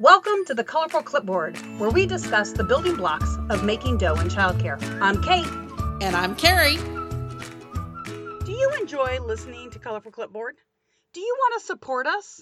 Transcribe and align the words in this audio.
Welcome 0.00 0.46
to 0.46 0.54
the 0.54 0.64
Colorful 0.64 1.02
Clipboard, 1.02 1.58
where 1.78 1.90
we 1.90 2.06
discuss 2.06 2.52
the 2.52 2.64
building 2.64 2.96
blocks 2.96 3.36
of 3.50 3.64
making 3.64 3.98
dough 3.98 4.14
in 4.14 4.28
childcare. 4.28 4.80
I'm 4.98 5.22
Kate. 5.22 5.46
And 6.00 6.16
I'm 6.16 6.34
Carrie. 6.36 6.78
Do 8.46 8.50
you 8.50 8.70
enjoy 8.80 9.18
listening 9.20 9.68
to 9.72 9.78
Colorful 9.78 10.10
Clipboard? 10.10 10.54
Do 11.12 11.20
you 11.20 11.36
want 11.38 11.60
to 11.60 11.66
support 11.66 12.06
us? 12.06 12.40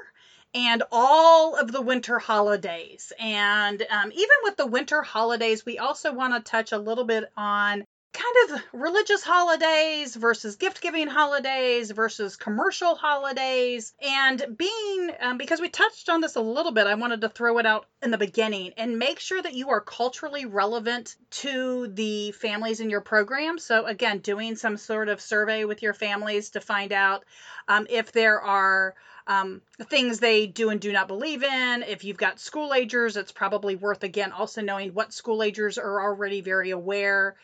and 0.52 0.82
all 0.92 1.56
of 1.56 1.72
the 1.72 1.80
winter 1.80 2.18
holidays. 2.18 3.10
And 3.18 3.80
um, 3.90 4.12
even 4.12 4.36
with 4.42 4.58
the 4.58 4.66
winter 4.66 5.00
holidays, 5.00 5.64
we 5.64 5.78
also 5.78 6.12
want 6.12 6.34
to 6.34 6.50
touch 6.50 6.72
a 6.72 6.78
little 6.78 7.04
bit 7.04 7.24
on 7.38 7.86
kind 8.14 8.50
of 8.50 8.62
religious 8.72 9.24
holidays 9.24 10.14
versus 10.14 10.54
gift 10.54 10.80
giving 10.80 11.08
holidays 11.08 11.90
versus 11.90 12.36
commercial 12.36 12.94
holidays. 12.94 13.92
And 14.00 14.56
being 14.56 15.10
um, 15.20 15.36
because 15.36 15.60
we 15.60 15.68
touched 15.68 16.08
on 16.08 16.20
this 16.20 16.36
a 16.36 16.40
little 16.40 16.72
bit 16.72 16.86
i 16.86 16.94
wanted 16.94 17.22
to 17.22 17.28
throw 17.28 17.58
it 17.58 17.66
out 17.66 17.86
in 18.02 18.12
the 18.12 18.18
beginning 18.18 18.72
and 18.76 18.98
make 18.98 19.18
sure 19.18 19.42
that 19.42 19.54
you 19.54 19.70
are 19.70 19.80
culturally 19.80 20.46
relevant 20.46 21.16
to 21.30 21.88
the 21.88 22.30
families 22.32 22.80
in 22.80 22.88
your 22.88 23.00
program. 23.00 23.58
So 23.58 23.84
again 23.84 24.18
doing 24.18 24.54
some 24.54 24.76
sort 24.76 25.08
of 25.08 25.20
survey 25.20 25.64
with 25.64 25.82
your 25.82 25.94
families 25.94 26.50
to 26.50 26.60
find 26.60 26.92
out 26.92 27.24
um, 27.66 27.86
if 27.90 28.12
there 28.12 28.40
are 28.40 28.94
um, 29.26 29.62
things 29.84 30.20
they 30.20 30.46
do 30.46 30.68
and 30.70 30.80
do 30.80 30.92
not 30.92 31.08
believe 31.08 31.42
in. 31.42 31.82
If 31.82 32.04
you've 32.04 32.18
got 32.18 32.38
school 32.38 32.74
agers, 32.74 33.16
it's 33.16 33.32
probably 33.32 33.74
worth 33.74 34.04
again 34.04 34.32
also 34.32 34.60
knowing 34.60 34.90
what 34.90 35.12
school 35.12 35.42
agers 35.42 35.78
are 35.78 36.02
already 36.02 36.42
very 36.42 36.70
aware 36.70 37.34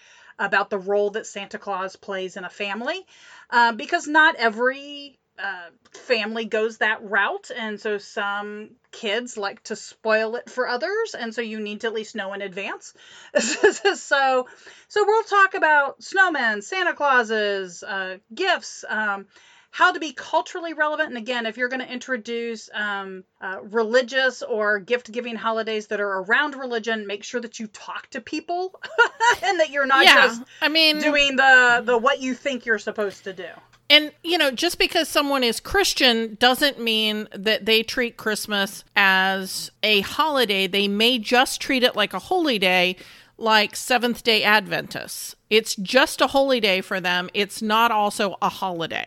about 0.40 0.70
the 0.70 0.78
role 0.78 1.10
that 1.10 1.26
Santa 1.26 1.58
Claus 1.58 1.94
plays 1.94 2.36
in 2.36 2.44
a 2.44 2.50
family, 2.50 3.06
uh, 3.50 3.72
because 3.72 4.08
not 4.08 4.34
every 4.36 5.18
uh, 5.38 5.70
family 5.92 6.46
goes 6.46 6.78
that 6.78 7.02
route, 7.02 7.50
and 7.56 7.80
so 7.80 7.98
some 7.98 8.70
kids 8.90 9.36
like 9.36 9.62
to 9.64 9.76
spoil 9.76 10.36
it 10.36 10.50
for 10.50 10.66
others, 10.66 11.14
and 11.18 11.34
so 11.34 11.40
you 11.40 11.60
need 11.60 11.82
to 11.82 11.86
at 11.86 11.94
least 11.94 12.16
know 12.16 12.32
in 12.32 12.42
advance. 12.42 12.94
so, 13.38 14.46
so 14.88 15.04
we'll 15.06 15.22
talk 15.24 15.54
about 15.54 16.00
snowmen, 16.00 16.62
Santa 16.62 16.94
Clauses, 16.94 17.82
uh, 17.82 18.18
gifts. 18.34 18.84
Um, 18.88 19.26
how 19.70 19.92
to 19.92 20.00
be 20.00 20.12
culturally 20.12 20.74
relevant. 20.74 21.10
And 21.10 21.18
again, 21.18 21.46
if 21.46 21.56
you're 21.56 21.68
going 21.68 21.80
to 21.80 21.92
introduce 21.92 22.68
um, 22.74 23.24
uh, 23.40 23.58
religious 23.62 24.42
or 24.42 24.80
gift 24.80 25.12
giving 25.12 25.36
holidays 25.36 25.86
that 25.88 26.00
are 26.00 26.22
around 26.22 26.56
religion, 26.56 27.06
make 27.06 27.22
sure 27.22 27.40
that 27.40 27.58
you 27.60 27.68
talk 27.68 28.10
to 28.10 28.20
people 28.20 28.80
and 29.44 29.60
that 29.60 29.70
you're 29.70 29.86
not 29.86 30.04
yeah, 30.04 30.26
just 30.26 30.42
I 30.60 30.68
mean, 30.68 30.98
doing 31.00 31.36
the, 31.36 31.82
the 31.84 31.96
what 31.96 32.20
you 32.20 32.34
think 32.34 32.66
you're 32.66 32.78
supposed 32.78 33.24
to 33.24 33.32
do. 33.32 33.48
And, 33.88 34.12
you 34.22 34.38
know, 34.38 34.52
just 34.52 34.78
because 34.78 35.08
someone 35.08 35.42
is 35.42 35.58
Christian 35.58 36.36
doesn't 36.38 36.78
mean 36.78 37.26
that 37.32 37.66
they 37.66 37.82
treat 37.82 38.16
Christmas 38.16 38.84
as 38.94 39.72
a 39.82 40.00
holiday. 40.02 40.68
They 40.68 40.86
may 40.86 41.18
just 41.18 41.60
treat 41.60 41.82
it 41.82 41.96
like 41.96 42.14
a 42.14 42.20
holy 42.20 42.60
day, 42.60 42.96
like 43.40 43.74
Seventh 43.74 44.22
day 44.22 44.42
Adventists. 44.42 45.34
It's 45.48 45.74
just 45.76 46.20
a 46.20 46.28
holy 46.28 46.60
day 46.60 46.80
for 46.80 47.00
them, 47.00 47.30
it's 47.34 47.60
not 47.62 47.90
also 47.90 48.36
a 48.40 48.48
holiday. 48.48 49.06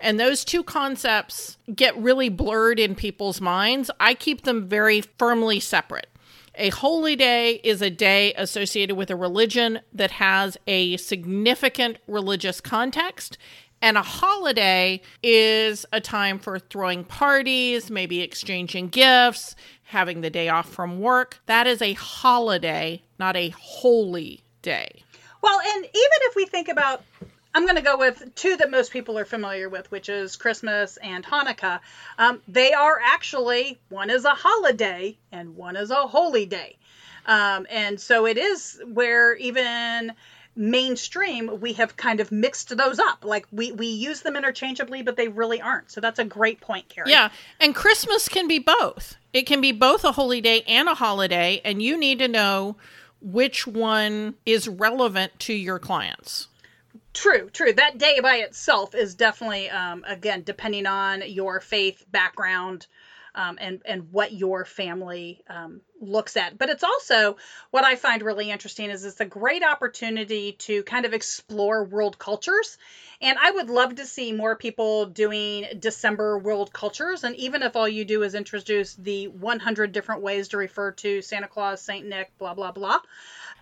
And 0.00 0.18
those 0.18 0.44
two 0.44 0.62
concepts 0.62 1.58
get 1.74 1.96
really 1.96 2.28
blurred 2.28 2.78
in 2.78 2.94
people's 2.94 3.40
minds. 3.40 3.90
I 4.00 4.14
keep 4.14 4.42
them 4.42 4.68
very 4.68 5.00
firmly 5.00 5.60
separate. 5.60 6.08
A 6.56 6.68
holy 6.68 7.16
day 7.16 7.60
is 7.64 7.80
a 7.80 7.88
day 7.88 8.34
associated 8.34 8.96
with 8.96 9.10
a 9.10 9.16
religion 9.16 9.80
that 9.92 10.10
has 10.12 10.58
a 10.66 10.98
significant 10.98 11.98
religious 12.06 12.60
context. 12.60 13.38
And 13.80 13.96
a 13.96 14.02
holiday 14.02 15.00
is 15.22 15.86
a 15.92 16.00
time 16.00 16.38
for 16.38 16.58
throwing 16.58 17.04
parties, 17.04 17.90
maybe 17.90 18.20
exchanging 18.20 18.88
gifts, 18.88 19.56
having 19.84 20.20
the 20.20 20.30
day 20.30 20.48
off 20.48 20.68
from 20.68 21.00
work. 21.00 21.40
That 21.46 21.66
is 21.66 21.82
a 21.82 21.94
holiday, 21.94 23.02
not 23.22 23.36
a 23.36 23.50
holy 23.50 24.42
day. 24.62 25.04
Well, 25.42 25.60
and 25.60 25.84
even 25.84 26.18
if 26.22 26.34
we 26.34 26.44
think 26.44 26.66
about 26.66 27.04
I'm 27.54 27.64
going 27.66 27.76
to 27.76 27.82
go 27.82 27.96
with 27.96 28.34
two 28.34 28.56
that 28.56 28.68
most 28.68 28.90
people 28.92 29.16
are 29.16 29.24
familiar 29.24 29.68
with, 29.68 29.88
which 29.92 30.08
is 30.08 30.34
Christmas 30.36 30.96
and 30.96 31.24
Hanukkah. 31.24 31.78
Um, 32.18 32.40
they 32.48 32.72
are 32.72 32.98
actually 33.00 33.78
one 33.90 34.10
is 34.10 34.24
a 34.24 34.30
holiday 34.30 35.16
and 35.30 35.54
one 35.54 35.76
is 35.76 35.90
a 35.90 36.06
holy 36.06 36.46
day. 36.46 36.76
Um, 37.26 37.66
and 37.70 38.00
so 38.00 38.26
it 38.26 38.38
is 38.38 38.80
where 38.92 39.36
even 39.36 40.14
mainstream 40.56 41.60
we 41.60 41.74
have 41.74 41.96
kind 41.96 42.20
of 42.20 42.30
mixed 42.30 42.76
those 42.76 42.98
up 42.98 43.24
like 43.24 43.46
we 43.50 43.72
we 43.72 43.86
use 43.86 44.20
them 44.20 44.36
interchangeably 44.36 45.00
but 45.00 45.16
they 45.16 45.28
really 45.28 45.62
aren't 45.62 45.90
so 45.90 45.98
that's 45.98 46.18
a 46.18 46.24
great 46.24 46.60
point 46.60 46.86
carrie 46.90 47.10
yeah 47.10 47.30
and 47.58 47.74
christmas 47.74 48.28
can 48.28 48.46
be 48.46 48.58
both 48.58 49.16
it 49.32 49.46
can 49.46 49.62
be 49.62 49.72
both 49.72 50.04
a 50.04 50.12
holy 50.12 50.42
day 50.42 50.62
and 50.66 50.90
a 50.90 50.94
holiday 50.94 51.58
and 51.64 51.80
you 51.80 51.96
need 51.96 52.18
to 52.18 52.28
know 52.28 52.76
which 53.22 53.66
one 53.66 54.34
is 54.44 54.68
relevant 54.68 55.38
to 55.38 55.54
your 55.54 55.78
clients 55.78 56.48
True, 57.14 57.50
true. 57.50 57.74
That 57.74 57.98
day 57.98 58.20
by 58.20 58.36
itself 58.36 58.94
is 58.94 59.14
definitely, 59.14 59.68
um, 59.68 60.02
again, 60.06 60.44
depending 60.44 60.86
on 60.86 61.22
your 61.26 61.60
faith 61.60 62.04
background 62.10 62.86
um, 63.34 63.58
and 63.60 63.82
and 63.84 64.12
what 64.12 64.32
your 64.32 64.64
family 64.64 65.42
um, 65.48 65.80
looks 66.02 66.36
at. 66.36 66.58
But 66.58 66.68
it's 66.68 66.84
also 66.84 67.36
what 67.70 67.84
I 67.84 67.96
find 67.96 68.22
really 68.22 68.50
interesting 68.50 68.90
is 68.90 69.04
it's 69.04 69.20
a 69.20 69.24
great 69.24 69.62
opportunity 69.62 70.52
to 70.52 70.82
kind 70.82 71.06
of 71.06 71.14
explore 71.14 71.84
world 71.84 72.18
cultures. 72.18 72.76
And 73.20 73.38
I 73.40 73.52
would 73.52 73.70
love 73.70 73.94
to 73.96 74.06
see 74.06 74.32
more 74.32 74.56
people 74.56 75.06
doing 75.06 75.64
December 75.78 76.38
world 76.38 76.72
cultures. 76.72 77.22
And 77.22 77.36
even 77.36 77.62
if 77.62 77.76
all 77.76 77.88
you 77.88 78.04
do 78.04 78.24
is 78.24 78.34
introduce 78.34 78.94
the 78.94 79.28
100 79.28 79.92
different 79.92 80.22
ways 80.22 80.48
to 80.48 80.56
refer 80.56 80.90
to 80.92 81.22
Santa 81.22 81.46
Claus, 81.46 81.80
Saint 81.80 82.06
Nick, 82.06 82.36
blah 82.38 82.54
blah 82.54 82.72
blah. 82.72 82.98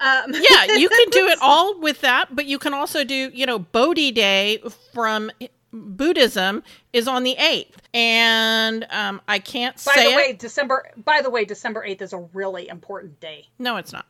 Um, 0.01 0.33
yeah, 0.33 0.77
you 0.77 0.89
can 0.89 1.11
do 1.11 1.27
it 1.27 1.39
all 1.43 1.79
with 1.79 2.01
that, 2.01 2.35
but 2.35 2.47
you 2.47 2.59
can 2.59 2.73
also 2.73 3.05
do, 3.05 3.31
you 3.35 3.45
know, 3.45 3.59
Bodhi 3.59 4.13
Day 4.13 4.63
from 4.93 5.31
Buddhism 5.73 6.63
is 6.93 7.07
on 7.09 7.23
the 7.23 7.37
8th. 7.39 7.75
And 7.95 8.87
um, 8.91 9.21
I 9.29 9.39
can't 9.39 9.77
by 9.85 9.93
say 9.95 10.11
the 10.11 10.17
way, 10.17 10.33
December 10.33 10.91
by 10.97 11.23
the 11.23 11.31
way, 11.31 11.45
December 11.45 11.85
8th 11.87 12.03
is 12.03 12.13
a 12.13 12.19
really 12.33 12.69
important 12.69 13.21
day. 13.21 13.49
No, 13.59 13.77
it's 13.77 13.93
not. 13.93 14.07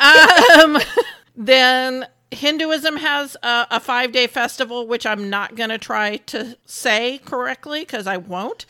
um, 0.00 0.78
then 1.36 2.06
Hinduism 2.30 2.96
has 2.96 3.36
a, 3.42 3.66
a 3.72 3.80
five 3.80 4.12
day 4.12 4.26
festival, 4.26 4.86
which 4.86 5.06
I'm 5.06 5.30
not 5.30 5.54
going 5.54 5.70
to 5.70 5.78
try 5.78 6.16
to 6.16 6.56
say 6.64 7.18
correctly 7.18 7.80
because 7.80 8.06
I 8.06 8.16
won't 8.16 8.66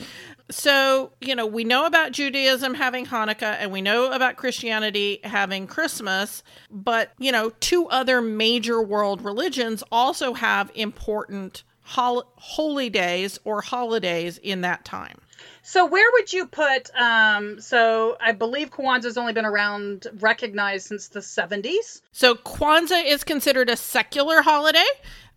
so, 0.53 1.13
you 1.21 1.35
know, 1.35 1.47
we 1.47 1.65
know 1.65 1.87
about 1.87 2.13
Judaism 2.13 2.75
having 2.75 3.07
Hanukkah 3.07 3.57
and 3.59 3.73
we 3.73 3.81
know 3.81 4.13
about 4.13 4.37
Christianity 4.37 5.21
having 5.25 5.67
Christmas, 5.67 6.43
but, 6.71 7.13
you 7.19 7.33
know, 7.33 7.51
two 7.61 7.89
other 7.89 8.21
major 8.21 8.81
world 8.83 9.23
religions 9.23 9.83
also 9.91 10.35
have 10.35 10.71
important 10.75 11.65
hol- 11.83 12.25
holy 12.37 12.91
days 12.91 13.39
or 13.45 13.61
holidays 13.61 14.39
in 14.39 14.61
that 14.63 14.85
time. 14.85 15.19
So 15.63 15.87
where 15.87 16.11
would 16.13 16.33
you 16.33 16.47
put? 16.47 16.91
Um, 16.95 17.61
so 17.61 18.17
I 18.21 18.33
believe 18.33 18.71
Kwanzaa's 18.71 19.17
only 19.17 19.33
been 19.33 19.45
around, 19.45 20.07
recognized 20.19 20.87
since 20.87 21.09
the 21.09 21.23
seventies. 21.23 22.03
So 22.13 22.35
Kwanzaa 22.35 23.05
is 23.05 23.23
considered 23.25 23.71
a 23.71 23.77
secular 23.77 24.43
holiday. 24.43 24.87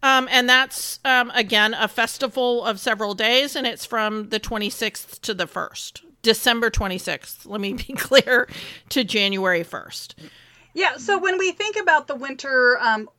Um, 0.03 0.27
and 0.29 0.47
that's, 0.47 0.99
um, 1.03 1.31
again, 1.33 1.73
a 1.73 1.87
festival 1.87 2.63
of 2.63 2.79
several 2.79 3.15
days, 3.15 3.55
and 3.55 3.65
it's 3.65 3.85
from 3.85 4.29
the 4.29 4.39
26th 4.39 5.19
to 5.21 5.33
the 5.33 5.47
1st, 5.47 6.01
December 6.21 6.69
26th. 6.69 7.45
Let 7.45 7.59
me 7.59 7.73
be 7.87 7.93
clear 7.93 8.47
to 8.89 9.03
January 9.03 9.63
1st. 9.63 10.13
Yeah. 10.75 10.97
So 10.97 11.17
when 11.17 11.39
we 11.39 11.51
think 11.53 11.77
about 11.77 12.05
the 12.07 12.15
winter, 12.15 12.77
um, 12.81 13.09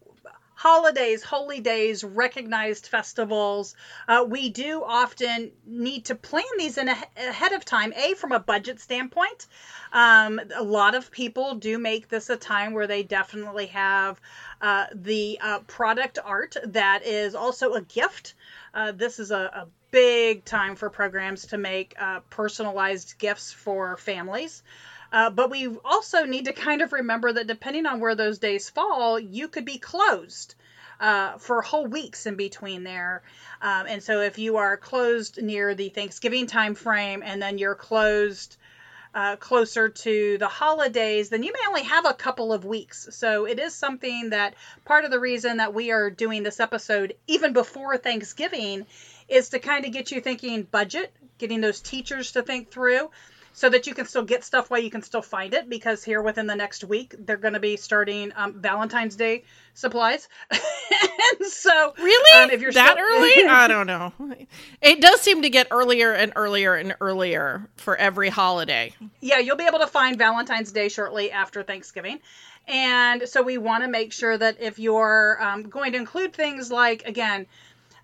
holidays, 0.67 1.23
holy 1.23 1.61
days, 1.61 2.03
recognized 2.03 2.89
festivals. 2.89 3.77
Uh, 4.09 4.25
we 4.27 4.49
do 4.49 4.83
often 4.85 5.53
need 5.65 6.07
to 6.07 6.17
plan 6.17 6.43
these 6.59 6.77
in 6.77 6.89
a, 6.89 6.97
ahead 7.17 7.53
of 7.53 7.65
time. 7.65 7.93
A, 7.95 8.15
from 8.15 8.33
a 8.33 8.41
budget 8.41 8.81
standpoint, 8.81 9.47
um, 9.93 10.41
a 10.57 10.65
lot 10.65 10.97
of 10.97 11.13
people 11.13 11.55
do 11.55 11.79
make 11.79 12.09
this 12.09 12.31
a 12.31 12.37
time 12.37 12.73
where 12.75 12.89
they 12.89 13.05
definitely 13.05 13.67
have 13.67 14.21
uh, 14.61 14.87
the 14.93 15.39
uh, 15.41 15.61
product 15.69 16.19
art 16.25 16.57
that 16.65 17.07
is 17.07 17.37
also 17.37 17.75
a 17.75 17.83
gift. 17.83 18.35
Uh, 18.75 18.91
this 18.91 19.21
is 19.21 19.31
a, 19.31 19.37
a, 19.37 19.69
big 19.93 20.45
time 20.45 20.75
for 20.75 20.91
programs 20.91 21.47
to 21.47 21.57
make 21.57 21.95
uh, 21.99 22.21
personalized 22.29 23.17
gifts 23.19 23.53
for 23.53 23.97
families. 23.97 24.63
Uh, 25.13 25.31
but 25.31 25.51
we 25.51 25.69
also 25.85 26.25
need 26.25 26.47
to 26.47 26.53
kind 26.53 26.83
of 26.83 26.93
remember 26.93 27.33
that 27.33 27.47
depending 27.47 27.87
on 27.87 28.01
where 28.01 28.15
those 28.15 28.39
days 28.39 28.69
fall, 28.69 29.19
you 29.19 29.49
could 29.49 29.65
be 29.65 29.79
closed 29.79 30.55
uh, 31.01 31.39
for 31.39 31.63
whole 31.63 31.87
weeks 31.87 32.27
in 32.27 32.37
between 32.37 32.85
there. 32.85 33.23
Um, 33.61 33.87
and 33.89 34.03
so 34.03 34.21
if 34.21 34.39
you 34.39 34.57
are 34.57 34.77
closed 34.77 35.43
near 35.43 35.75
the 35.75 35.89
Thanksgiving 35.89 36.47
time 36.47 36.75
frame 36.75 37.23
and 37.25 37.41
then 37.41 37.59
you're 37.59 37.75
closed 37.75 38.57
uh, 39.15 39.37
closer 39.37 39.89
to 39.89 40.37
the 40.37 40.49
holidays, 40.49 41.31
then 41.31 41.43
you 41.43 41.51
may 41.51 41.67
only 41.69 41.85
have 41.85 42.05
a 42.05 42.13
couple 42.13 42.53
of 42.53 42.67
weeks. 42.67 43.09
So 43.13 43.47
it 43.47 43.59
is 43.59 43.75
something 43.75 44.31
that 44.31 44.55
part 44.85 45.07
of 45.07 45.11
the 45.11 45.19
reason 45.19 45.57
that 45.57 45.73
we 45.73 45.91
are 45.91 46.11
doing 46.11 46.43
this 46.43 46.61
episode 46.61 47.15
even 47.27 47.55
before 47.55 47.97
Thanksgiving 47.97 48.85
is 49.27 49.49
to 49.51 49.59
kind 49.59 49.87
of 49.87 49.93
get 49.93 50.11
you 50.11 50.21
thinking 50.21 50.65
budget, 50.65 51.15
getting 51.39 51.63
those 51.63 51.81
teachers 51.81 52.33
to 52.33 52.43
think 52.43 52.71
through 52.71 53.11
so 53.57 53.71
that 53.71 53.87
you 53.87 53.95
can 53.95 54.05
still 54.05 54.23
get 54.23 54.45
stuff 54.45 54.69
while 54.69 54.79
you 54.79 54.91
can 54.91 55.01
still 55.01 55.23
find 55.23 55.55
it 55.55 55.67
because 55.67 56.05
here 56.05 56.21
within 56.21 56.47
the 56.47 56.55
next 56.55 56.85
week 56.85 57.15
they're 57.21 57.39
going 57.39 57.55
to 57.55 57.61
be 57.61 57.79
starting 57.79 58.31
um, 58.37 58.61
valentine's 58.61 59.17
day 59.17 59.43
supplies. 59.75 60.29
And 61.39 61.49
so 61.49 61.93
really? 61.99 62.45
um, 62.45 62.51
if 62.51 62.61
you're 62.61 62.71
that 62.71 62.93
still- 62.93 63.05
early? 63.05 63.45
I 63.49 63.67
don't 63.67 63.87
know. 63.89 64.13
It 64.81 65.01
does 65.01 65.21
seem 65.21 65.43
to 65.43 65.51
get 65.51 65.67
earlier 65.73 66.13
and 66.13 66.33
earlier 66.37 66.75
and 66.75 66.95
earlier 67.01 67.69
for 67.77 67.97
every 67.97 68.29
holiday. 68.29 68.93
Yeah 69.21 69.39
you'll 69.41 69.57
be 69.57 69.67
able 69.67 69.81
to 69.81 69.89
find 69.89 70.17
valentine's 70.19 70.71
day 70.71 70.89
shortly 70.89 71.33
after 71.33 71.63
thanksgiving. 71.63 72.21
And 72.69 73.29
so 73.29 73.43
we 73.43 73.59
want 73.59 73.85
to 73.85 73.89
make 73.89 74.13
sure 74.13 74.37
that 74.37 74.61
if 74.61 74.79
you're 74.79 75.43
um, 75.43 75.65
going 75.69 75.93
to 75.93 75.99
include 75.99 76.35
things 76.35 76.71
like 76.71 77.03
again 77.07 77.47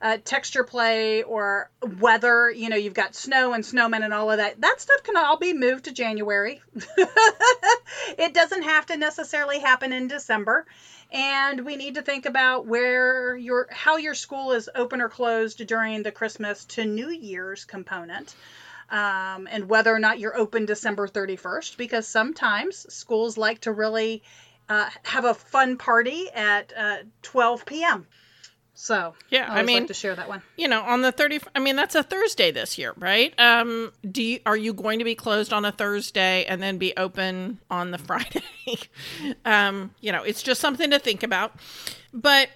uh, 0.03 0.19
texture 0.25 0.65
play 0.65 1.23
or 1.23 1.71
weather. 2.01 2.51
You 2.51 2.69
know, 2.69 2.77
you've 2.77 2.93
got 2.93 3.15
snow 3.15 3.53
and 3.53 3.63
snowmen 3.63 4.03
and 4.05 4.13
all 4.13 4.33
of 4.33 4.39
that. 4.39 4.61
That 4.61 4.81
stuff 4.81 5.05
can 5.05 5.17
all 5.17 5.39
be 5.39 5.55
moved 5.55 5.85
to 5.85 5.93
January. 5.93 6.61
it 8.19 8.35
doesn't 8.35 8.63
have 8.63 8.87
to 8.87 8.97
necessarily 8.97 9.61
happen 9.61 9.93
in 9.93 10.09
December. 10.09 10.67
And 11.13 11.65
we 11.65 11.77
need 11.77 11.95
to 11.95 12.03
think 12.03 12.27
about 12.27 12.67
where 12.67 13.37
your 13.37 13.69
how 13.71 13.97
your 13.97 14.15
school 14.15 14.53
is 14.53 14.69
open 14.75 15.01
or 15.01 15.09
closed 15.09 15.65
during 15.67 16.03
the 16.03 16.11
Christmas 16.11 16.65
to 16.65 16.85
New 16.85 17.11
Year's 17.11 17.65
component. 17.65 18.35
Um, 18.91 19.49
and 19.51 19.69
whether 19.69 19.95
or 19.95 19.99
not 19.99 20.19
you're 20.19 20.37
open 20.37 20.67
December 20.67 21.07
31st, 21.07 21.77
because 21.77 22.07
sometimes 22.07 22.93
schools 22.93 23.39
like 23.39 23.61
to 23.61 23.73
really 23.73 24.23
uh, 24.69 24.91
have 25.05 25.25
a 25.25 25.35
fun 25.35 25.79
party 25.79 26.29
at 26.35 26.73
uh, 26.77 26.97
12 27.23 27.65
p.m. 27.67 28.07
So 28.82 29.14
yeah, 29.31 29.46
I, 29.49 29.61
I 29.61 29.62
mean 29.62 29.82
like 29.82 29.87
to 29.87 29.94
share 29.94 30.17
that 30.17 30.29
one. 30.29 30.43
You 30.56 30.67
know, 30.67 30.82
on 30.82 31.02
the 31.02 31.12
thirty. 31.12 31.38
I 31.55 31.61
mean, 31.61 31.76
that's 31.76 31.94
a 31.94 32.02
Thursday 32.02 32.50
this 32.50 32.76
year, 32.76 32.93
right? 32.99 33.32
Um, 33.38 33.93
do 34.11 34.20
you 34.20 34.40
are 34.44 34.56
you 34.56 34.75
going 34.75 34.99
to 34.99 35.05
be 35.05 35.14
closed 35.14 35.52
on 35.52 35.64
a 35.64 35.70
Thursday 35.70 36.44
and 36.46 36.61
then 36.61 36.79
be 36.79 36.93
open 36.96 37.61
on 37.70 37.93
the 37.93 37.99
Friday? 38.08 38.43
um, 39.44 39.94
you 40.00 40.11
know, 40.11 40.25
it's 40.25 40.43
just 40.43 40.61
something 40.61 40.90
to 40.90 40.99
think 40.99 41.23
about. 41.23 41.52
But 42.12 42.49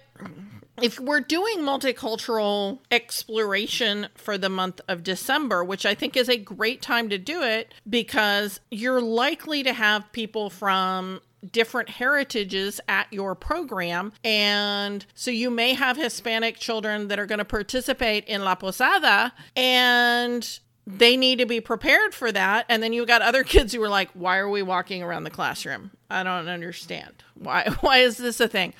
if 0.81 0.99
we're 0.99 1.21
doing 1.21 1.59
multicultural 1.59 2.79
exploration 2.91 4.09
for 4.15 4.37
the 4.37 4.49
month 4.49 4.81
of 4.89 5.03
December, 5.03 5.63
which 5.63 5.85
I 5.85 5.95
think 5.95 6.17
is 6.17 6.27
a 6.27 6.35
great 6.35 6.81
time 6.81 7.07
to 7.07 7.17
do 7.17 7.41
it 7.41 7.73
because 7.89 8.59
you're 8.69 9.01
likely 9.01 9.63
to 9.63 9.71
have 9.71 10.11
people 10.11 10.49
from 10.49 11.21
different 11.51 11.89
heritages 11.89 12.79
at 12.87 13.11
your 13.11 13.35
program. 13.35 14.13
And 14.23 15.05
so 15.13 15.31
you 15.31 15.49
may 15.49 15.73
have 15.73 15.97
Hispanic 15.97 16.57
children 16.57 17.07
that 17.07 17.19
are 17.19 17.25
going 17.25 17.39
to 17.39 17.45
participate 17.45 18.25
in 18.25 18.43
La 18.43 18.55
Posada 18.55 19.33
and 19.55 20.59
they 20.87 21.17
need 21.17 21.39
to 21.39 21.45
be 21.45 21.59
prepared 21.59 22.13
for 22.13 22.31
that. 22.31 22.65
And 22.69 22.81
then 22.81 22.93
you've 22.93 23.07
got 23.07 23.21
other 23.21 23.43
kids 23.45 23.73
who 23.73 23.83
are 23.83 23.89
like, 23.89 24.09
why 24.13 24.37
are 24.37 24.49
we 24.49 24.63
walking 24.63 25.03
around 25.03 25.23
the 25.23 25.29
classroom? 25.29 25.91
I 26.09 26.23
don't 26.23 26.47
understand. 26.47 27.23
Why, 27.35 27.69
why 27.81 27.97
is 27.99 28.17
this 28.17 28.39
a 28.39 28.47
thing? 28.47 28.73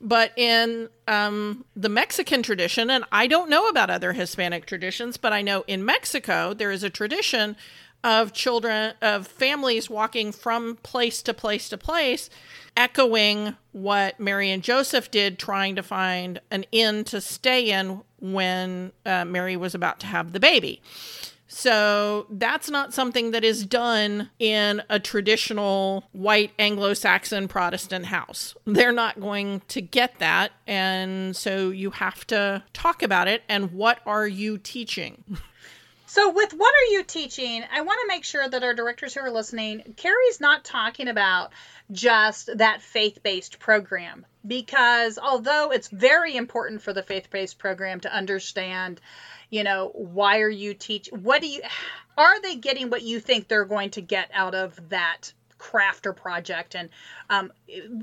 But 0.00 0.32
in 0.36 0.90
um, 1.08 1.64
the 1.74 1.88
Mexican 1.88 2.42
tradition, 2.42 2.90
and 2.90 3.04
I 3.10 3.26
don't 3.26 3.48
know 3.48 3.68
about 3.68 3.88
other 3.88 4.12
Hispanic 4.12 4.66
traditions, 4.66 5.16
but 5.16 5.32
I 5.32 5.40
know 5.40 5.64
in 5.66 5.84
Mexico, 5.84 6.52
there 6.52 6.70
is 6.70 6.82
a 6.82 6.90
tradition 6.90 7.56
of 8.04 8.32
children 8.32 8.94
of 9.02 9.26
families 9.26 9.90
walking 9.90 10.30
from 10.30 10.76
place 10.82 11.22
to 11.22 11.34
place 11.34 11.68
to 11.70 11.78
place 11.78 12.30
echoing 12.76 13.56
what 13.72 14.18
Mary 14.20 14.50
and 14.50 14.62
Joseph 14.62 15.10
did 15.10 15.38
trying 15.38 15.76
to 15.76 15.82
find 15.82 16.40
an 16.50 16.64
inn 16.70 17.04
to 17.04 17.20
stay 17.20 17.70
in 17.70 18.02
when 18.20 18.92
uh, 19.06 19.24
Mary 19.24 19.56
was 19.56 19.74
about 19.74 20.00
to 20.00 20.06
have 20.06 20.32
the 20.32 20.40
baby. 20.40 20.82
So 21.46 22.26
that's 22.30 22.68
not 22.68 22.92
something 22.92 23.30
that 23.30 23.44
is 23.44 23.64
done 23.64 24.30
in 24.40 24.82
a 24.90 24.98
traditional 24.98 26.04
white 26.10 26.50
Anglo 26.58 26.94
Saxon 26.94 27.46
Protestant 27.46 28.06
house. 28.06 28.56
They're 28.64 28.92
not 28.92 29.20
going 29.20 29.62
to 29.68 29.80
get 29.80 30.18
that. 30.18 30.52
And 30.66 31.36
so 31.36 31.70
you 31.70 31.90
have 31.90 32.26
to 32.28 32.64
talk 32.72 33.02
about 33.04 33.28
it. 33.28 33.42
And 33.48 33.70
what 33.72 34.00
are 34.04 34.26
you 34.26 34.58
teaching? 34.58 35.22
So, 36.14 36.30
with 36.30 36.52
what 36.52 36.72
are 36.72 36.92
you 36.92 37.02
teaching? 37.02 37.64
I 37.72 37.80
want 37.80 37.98
to 38.02 38.06
make 38.06 38.22
sure 38.22 38.48
that 38.48 38.62
our 38.62 38.72
directors 38.72 39.14
who 39.14 39.20
are 39.22 39.32
listening, 39.32 39.94
Carrie's 39.96 40.40
not 40.40 40.64
talking 40.64 41.08
about 41.08 41.50
just 41.90 42.56
that 42.58 42.82
faith 42.82 43.20
based 43.24 43.58
program 43.58 44.24
because 44.46 45.18
although 45.18 45.72
it's 45.72 45.88
very 45.88 46.36
important 46.36 46.82
for 46.82 46.92
the 46.92 47.02
faith 47.02 47.30
based 47.30 47.58
program 47.58 47.98
to 47.98 48.14
understand, 48.14 49.00
you 49.50 49.64
know, 49.64 49.90
why 49.92 50.38
are 50.42 50.48
you 50.48 50.72
teach? 50.74 51.08
What 51.08 51.42
do 51.42 51.48
you? 51.48 51.62
Are 52.16 52.40
they 52.40 52.54
getting 52.54 52.90
what 52.90 53.02
you 53.02 53.18
think 53.18 53.48
they're 53.48 53.64
going 53.64 53.90
to 53.90 54.00
get 54.00 54.30
out 54.32 54.54
of 54.54 54.90
that 54.90 55.32
crafter 55.64 56.14
project 56.14 56.74
and 56.74 56.90
um, 57.30 57.50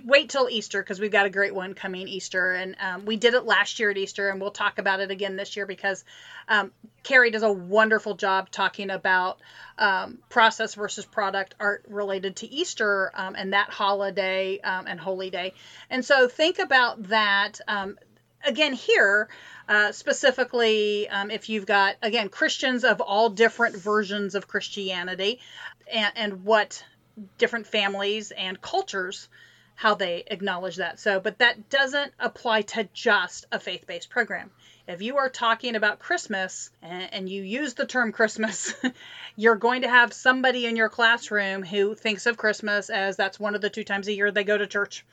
wait 0.03 0.29
till 0.29 0.49
easter 0.49 0.81
because 0.81 0.99
we've 0.99 1.11
got 1.11 1.27
a 1.27 1.29
great 1.29 1.53
one 1.53 1.75
coming 1.75 2.07
easter 2.07 2.53
and 2.53 2.75
um, 2.79 3.05
we 3.05 3.17
did 3.17 3.35
it 3.35 3.45
last 3.45 3.79
year 3.79 3.91
at 3.91 3.97
easter 3.97 4.29
and 4.29 4.41
we'll 4.41 4.51
talk 4.51 4.79
about 4.79 4.99
it 4.99 5.11
again 5.11 5.35
this 5.35 5.55
year 5.55 5.67
because 5.67 6.03
um, 6.47 6.71
carrie 7.03 7.29
does 7.29 7.43
a 7.43 7.51
wonderful 7.51 8.15
job 8.15 8.49
talking 8.49 8.89
about 8.89 9.39
um, 9.77 10.17
process 10.29 10.73
versus 10.73 11.05
product 11.05 11.53
art 11.59 11.85
related 11.87 12.35
to 12.35 12.51
easter 12.51 13.11
um, 13.13 13.35
and 13.35 13.53
that 13.53 13.69
holiday 13.69 14.59
um, 14.59 14.87
and 14.87 14.99
holy 14.99 15.29
day. 15.29 15.53
And 15.89 16.03
so 16.03 16.27
think 16.27 16.59
about 16.59 17.03
that 17.09 17.59
again 18.43 18.73
here 18.73 19.29
uh, 19.67 19.91
specifically 19.91 21.07
um, 21.09 21.31
if 21.31 21.49
you've 21.49 21.65
got 21.65 21.95
again 22.01 22.29
christians 22.29 22.83
of 22.83 23.01
all 23.01 23.29
different 23.29 23.75
versions 23.75 24.35
of 24.35 24.47
christianity 24.47 25.39
and, 25.91 26.11
and 26.15 26.43
what 26.43 26.83
different 27.37 27.67
families 27.67 28.31
and 28.31 28.61
cultures 28.61 29.29
how 29.75 29.95
they 29.95 30.23
acknowledge 30.27 30.75
that. 30.75 30.99
So, 30.99 31.19
but 31.19 31.39
that 31.39 31.69
doesn't 31.69 32.13
apply 32.19 32.61
to 32.61 32.87
just 32.93 33.47
a 33.51 33.59
faith 33.59 33.87
based 33.87 34.11
program. 34.11 34.51
If 34.87 35.01
you 35.01 35.17
are 35.17 35.29
talking 35.29 35.75
about 35.75 35.99
Christmas 35.99 36.69
and, 36.83 37.11
and, 37.13 37.29
you 37.29 37.41
use 37.41 37.73
the 37.73 37.85
term 37.85 38.11
Christmas, 38.11 38.75
you're 39.35 39.55
going 39.55 39.81
to 39.83 39.89
have 39.89 40.13
somebody 40.13 40.65
in 40.65 40.75
your 40.75 40.89
classroom 40.89 41.63
who 41.63 41.95
thinks 41.95 42.25
of 42.25 42.37
Christmas 42.37 42.89
as 42.91 43.15
that's 43.15 43.39
one 43.39 43.55
of 43.55 43.61
the 43.61 43.69
two 43.69 43.83
times 43.83 44.07
a 44.07 44.13
year 44.13 44.31
they 44.31 44.43
go 44.43 44.57
to 44.57 44.67
church. 44.67 45.03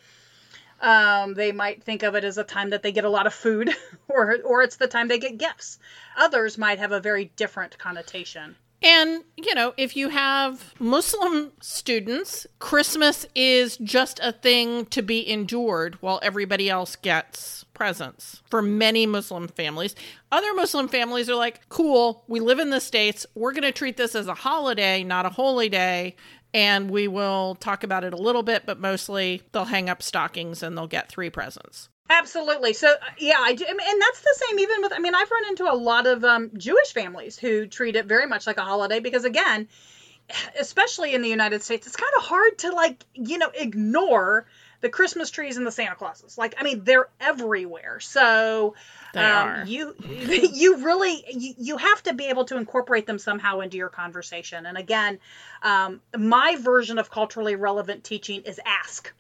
Um, 0.81 1.35
they 1.35 1.53
might 1.53 1.83
think 1.83 2.03
of 2.03 2.15
it 2.15 2.25
as 2.25 2.39
a 2.39 2.45
time 2.45 2.71
that 2.71 2.83
they 2.83 2.93
get 2.93 3.05
a 3.05 3.11
lot 3.11 3.27
of 3.27 3.35
food, 3.35 3.75
or 4.09 4.37
or 4.45 4.63
it's 4.63 4.77
the 4.77 4.87
time 4.87 5.09
they 5.09 5.19
get 5.19 5.39
gifts. 5.39 5.79
Others 6.17 6.59
might 6.59 6.79
have 6.79 6.93
a 6.93 7.01
very 7.01 7.33
different 7.37 7.79
connotation. 7.79 8.55
And, 8.81 9.25
you 9.37 9.55
know, 9.55 9.75
if 9.77 9.97
you 9.97 10.09
have 10.11 10.75
Muslim 10.79 11.53
students, 11.61 12.47
Christmas 12.61 13.27
is 13.35 13.77
just 13.79 14.21
a 14.23 14.33
thing 14.33 14.87
to 14.87 15.03
be 15.03 15.29
endured 15.29 15.97
while 16.01 16.21
everybody 16.23 16.71
else 16.71 16.95
gets 16.95 17.65
presents 17.75 18.43
for 18.49 18.63
many 18.63 19.05
Muslim 19.05 19.49
families. 19.49 19.97
Other 20.31 20.55
Muslim 20.55 20.87
families 20.87 21.29
are 21.29 21.35
like, 21.35 21.69
cool, 21.69 22.25
we 22.29 22.39
live 22.39 22.61
in 22.61 22.71
the 22.71 22.81
States. 22.81 23.27
We're 23.35 23.53
going 23.53 23.63
to 23.63 23.73
treat 23.73 23.97
this 23.97 24.15
as 24.15 24.29
a 24.29 24.35
holiday, 24.35 25.03
not 25.03 25.27
a 25.27 25.31
holy 25.31 25.69
day. 25.69 26.15
And 26.55 26.91
we 26.91 27.09
will 27.09 27.57
talk 27.57 27.85
about 27.85 28.05
it 28.05 28.15
a 28.15 28.17
little 28.17 28.43
bit, 28.43 28.65
but 28.65 28.81
mostly 28.81 29.43
they'll 29.53 29.67
hang 29.67 29.89
up 29.91 30.03
stockings 30.03 30.63
and 30.63 30.79
they'll 30.79 30.87
get 30.87 31.09
three 31.11 31.31
presents. 31.31 31.89
Absolutely. 32.11 32.73
So 32.73 32.95
yeah, 33.19 33.37
I 33.39 33.55
do, 33.55 33.65
and 33.65 34.03
that's 34.03 34.21
the 34.21 34.37
same 34.49 34.59
even 34.61 34.83
with. 34.83 34.93
I 34.95 34.99
mean, 34.99 35.15
I've 35.15 35.31
run 35.31 35.49
into 35.49 35.71
a 35.71 35.77
lot 35.77 36.07
of 36.07 36.25
um, 36.25 36.51
Jewish 36.57 36.93
families 36.93 37.39
who 37.39 37.67
treat 37.67 37.97
it 37.97 38.07
very 38.07 38.27
much 38.27 38.47
like 38.47 38.57
a 38.57 38.65
holiday 38.65 39.01
because 39.01 39.25
again, 39.25 39.69
especially 40.61 41.15
in 41.15 41.23
the 41.23 41.29
United 41.29 41.63
States, 41.63 41.87
it's 41.87 41.97
kind 41.97 42.13
of 42.17 42.25
hard 42.25 42.59
to 42.59 42.71
like 42.71 43.05
you 43.15 43.39
know 43.39 43.51
ignore 43.55 44.47
the 44.81 44.89
Christmas 44.89 45.31
trees 45.31 45.57
and 45.57 45.67
the 45.67 45.73
Santa 45.73 45.97
Clauses. 45.97 46.39
Like, 46.39 46.55
I 46.59 46.63
mean, 46.63 46.85
they're 46.85 47.09
everywhere. 47.21 47.99
So 48.01 48.75
They 49.13 49.21
um, 49.21 49.49
are. 49.49 49.65
you 49.67 49.95
you 50.09 50.85
really 50.85 51.25
you, 51.31 51.55
you 51.59 51.77
have 51.77 52.03
to 52.05 52.15
be 52.15 52.27
able 52.27 52.45
to 52.47 52.57
incorporate 52.57 53.07
them 53.07 53.19
somehow 53.19 53.61
into 53.61 53.77
your 53.77 53.89
conversation. 53.89 54.67
And 54.67 54.79
again, 54.79 55.19
um, 55.63 56.01
my 56.17 56.57
version 56.61 56.99
of 56.99 57.11
culturally 57.11 57.57
relevant 57.57 58.05
teaching 58.05 58.43
is 58.43 58.61
ask 58.65 59.13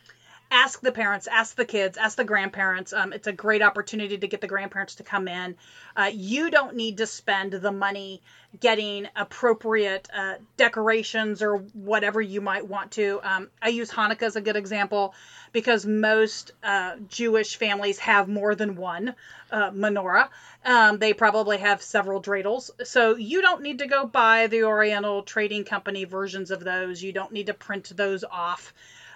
ask 0.51 0.81
the 0.81 0.93
parents, 0.93 1.27
ask 1.27 1.57
the 1.57 1.65
kids, 1.65 1.97
ask 1.99 2.17
the 2.17 2.25
grandparents. 2.25 2.93
Um, 2.93 3.13
it's 3.13 3.27
a 3.27 3.33
great 3.33 3.63
opportunity 3.63 4.17
to 4.19 4.29
get 4.29 4.41
the 4.41 4.47
grandparents 4.47 4.97
to 4.97 5.03
come 5.03 5.29
in. 5.29 5.57
Uh, 5.97 6.11
you 6.13 6.51
don't 6.51 6.75
need 6.75 6.99
to 6.99 7.07
spend 7.07 7.53
the 7.53 7.73
money 7.73 8.23
getting 8.59 9.07
appropriate 9.15 10.09
uh, 10.15 10.35
decorations 10.57 11.43
or 11.43 11.59
whatever 11.75 12.21
you 12.21 12.41
might 12.41 12.67
want 12.67 12.93
to. 12.93 13.21
Um, 13.23 13.51
I 13.61 13.69
use 13.69 13.91
Hanukkah 13.91 14.23
as 14.23 14.37
a 14.37 14.41
good 14.41 14.57
example 14.57 15.15
because 15.53 15.85
most 15.85 16.53
uh, 16.63 16.97
Jewish 17.09 17.57
families 17.57 17.99
have 17.99 18.29
more 18.29 18.55
than 18.55 18.77
one 18.77 19.15
uh, 19.51 19.71
menorah. 19.71 20.29
Um, 20.65 20.99
they 20.99 21.13
probably 21.13 21.59
have 21.59 21.83
several 21.83 22.23
dreidels. 22.23 22.71
So 22.85 23.17
you 23.17 23.43
don't 23.43 23.63
need 23.63 23.81
to 23.81 23.87
go 23.87 24.07
buy 24.07 24.47
the 24.47 24.65
Oriental 24.65 25.23
Trading 25.23 25.65
Company 25.65 26.05
versions 26.05 26.51
of 26.51 26.65
those. 26.65 27.03
You 27.03 27.13
don't 27.13 27.33
need 27.33 27.47
to 27.47 27.55
print 27.55 27.93
those 27.95 28.25
off. 28.25 28.73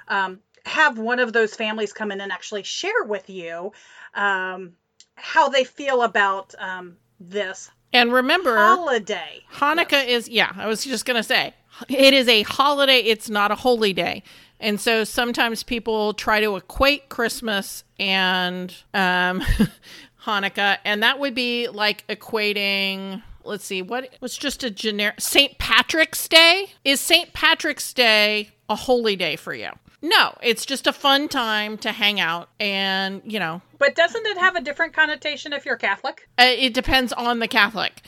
Um, 0.08 0.40
have 0.64 0.98
one 0.98 1.18
of 1.18 1.32
those 1.32 1.54
families 1.54 1.92
come 1.92 2.12
in 2.12 2.20
and 2.20 2.32
actually 2.32 2.62
share 2.62 3.04
with 3.04 3.28
you 3.28 3.72
um, 4.14 4.72
how 5.14 5.48
they 5.48 5.64
feel 5.64 6.02
about 6.02 6.54
um, 6.58 6.96
this 7.20 7.70
And 7.92 8.12
remember, 8.12 8.56
holiday. 8.56 9.40
Hanukkah 9.54 10.06
is, 10.06 10.28
yeah, 10.28 10.52
I 10.56 10.66
was 10.66 10.84
just 10.84 11.04
going 11.04 11.16
to 11.16 11.22
say, 11.22 11.54
it 11.88 12.14
is 12.14 12.28
a 12.28 12.42
holiday, 12.42 12.98
it's 12.98 13.28
not 13.28 13.50
a 13.50 13.54
holy 13.54 13.92
day. 13.92 14.22
And 14.60 14.80
so 14.80 15.02
sometimes 15.02 15.64
people 15.64 16.14
try 16.14 16.40
to 16.40 16.54
equate 16.56 17.08
Christmas 17.08 17.82
and 17.98 18.74
um, 18.94 19.42
Hanukkah, 20.24 20.78
and 20.84 21.02
that 21.02 21.18
would 21.18 21.34
be 21.34 21.68
like 21.68 22.06
equating. 22.06 23.22
Let's 23.44 23.64
see, 23.64 23.82
what 23.82 24.08
was 24.20 24.38
just 24.38 24.62
a 24.62 24.70
generic 24.70 25.20
St. 25.20 25.58
Patrick's 25.58 26.28
Day? 26.28 26.66
Is 26.84 27.00
St. 27.00 27.32
Patrick's 27.32 27.92
Day 27.92 28.50
a 28.68 28.76
holy 28.76 29.16
day 29.16 29.34
for 29.34 29.52
you? 29.52 29.70
No, 30.02 30.34
it's 30.42 30.66
just 30.66 30.86
a 30.88 30.92
fun 30.92 31.28
time 31.28 31.78
to 31.78 31.92
hang 31.92 32.18
out 32.18 32.48
and, 32.58 33.22
you 33.24 33.38
know, 33.38 33.62
But 33.78 33.94
doesn't 33.94 34.26
it 34.26 34.36
have 34.36 34.56
a 34.56 34.60
different 34.60 34.92
connotation 34.94 35.52
if 35.52 35.64
you're 35.64 35.76
Catholic? 35.76 36.28
uh, 36.38 36.44
it 36.48 36.74
depends 36.74 37.12
on 37.12 37.38
the 37.38 37.46
Catholic. 37.48 38.02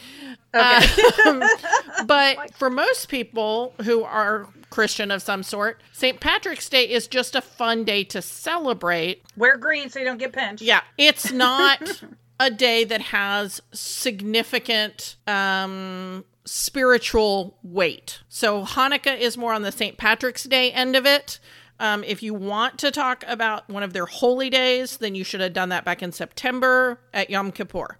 Okay. 0.52 1.02
Um, 1.26 1.42
but 2.06 2.52
for 2.54 2.68
most 2.68 3.08
people 3.08 3.74
who 3.84 4.02
are 4.02 4.48
Christian 4.70 5.12
of 5.12 5.22
some 5.22 5.44
sort, 5.44 5.80
St. 5.92 6.18
Patrick's 6.18 6.68
Day 6.68 6.88
is 6.88 7.06
just 7.06 7.36
a 7.36 7.40
fun 7.40 7.84
day 7.84 8.02
to 8.04 8.20
celebrate. 8.20 9.22
Wear 9.36 9.56
green 9.56 9.88
so 9.88 10.00
you 10.00 10.04
don't 10.04 10.18
get 10.18 10.32
pinched. 10.32 10.62
Yeah, 10.62 10.80
it's 10.98 11.30
not 11.46 12.02
a 12.40 12.50
day 12.50 12.82
that 12.84 13.00
has 13.00 13.60
significant 13.72 15.16
um, 15.28 16.24
spiritual 16.44 17.56
weight. 17.62 18.20
So 18.28 18.64
Hanukkah 18.64 19.18
is 19.18 19.36
more 19.36 19.52
on 19.52 19.62
the 19.62 19.72
St. 19.72 19.96
Patrick's 19.96 20.44
Day 20.44 20.72
end 20.72 20.96
of 20.96 21.06
it. 21.06 21.38
Um, 21.80 22.04
if 22.04 22.22
you 22.22 22.34
want 22.34 22.78
to 22.78 22.90
talk 22.90 23.24
about 23.26 23.68
one 23.68 23.82
of 23.82 23.92
their 23.92 24.06
holy 24.06 24.48
days, 24.48 24.98
then 24.98 25.14
you 25.14 25.24
should 25.24 25.40
have 25.40 25.52
done 25.52 25.70
that 25.70 25.84
back 25.84 26.02
in 26.02 26.12
September 26.12 27.00
at 27.12 27.30
Yom 27.30 27.50
Kippur 27.50 27.98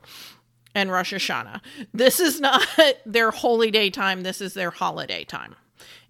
and 0.74 0.90
Rosh 0.90 1.12
Hashanah. 1.12 1.60
This 1.92 2.20
is 2.20 2.40
not 2.40 2.66
their 3.06 3.30
holy 3.30 3.70
day 3.70 3.90
time. 3.90 4.22
This 4.22 4.40
is 4.40 4.54
their 4.54 4.70
holiday 4.70 5.24
time. 5.24 5.56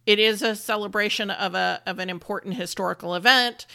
It 0.07 0.19
is 0.19 0.43
a 0.43 0.55
celebration 0.55 1.31
of 1.31 1.55
a 1.55 1.83
of 1.87 1.99
an 1.99 2.11
important 2.11 2.55
historical 2.55 3.15
event. 3.15 3.67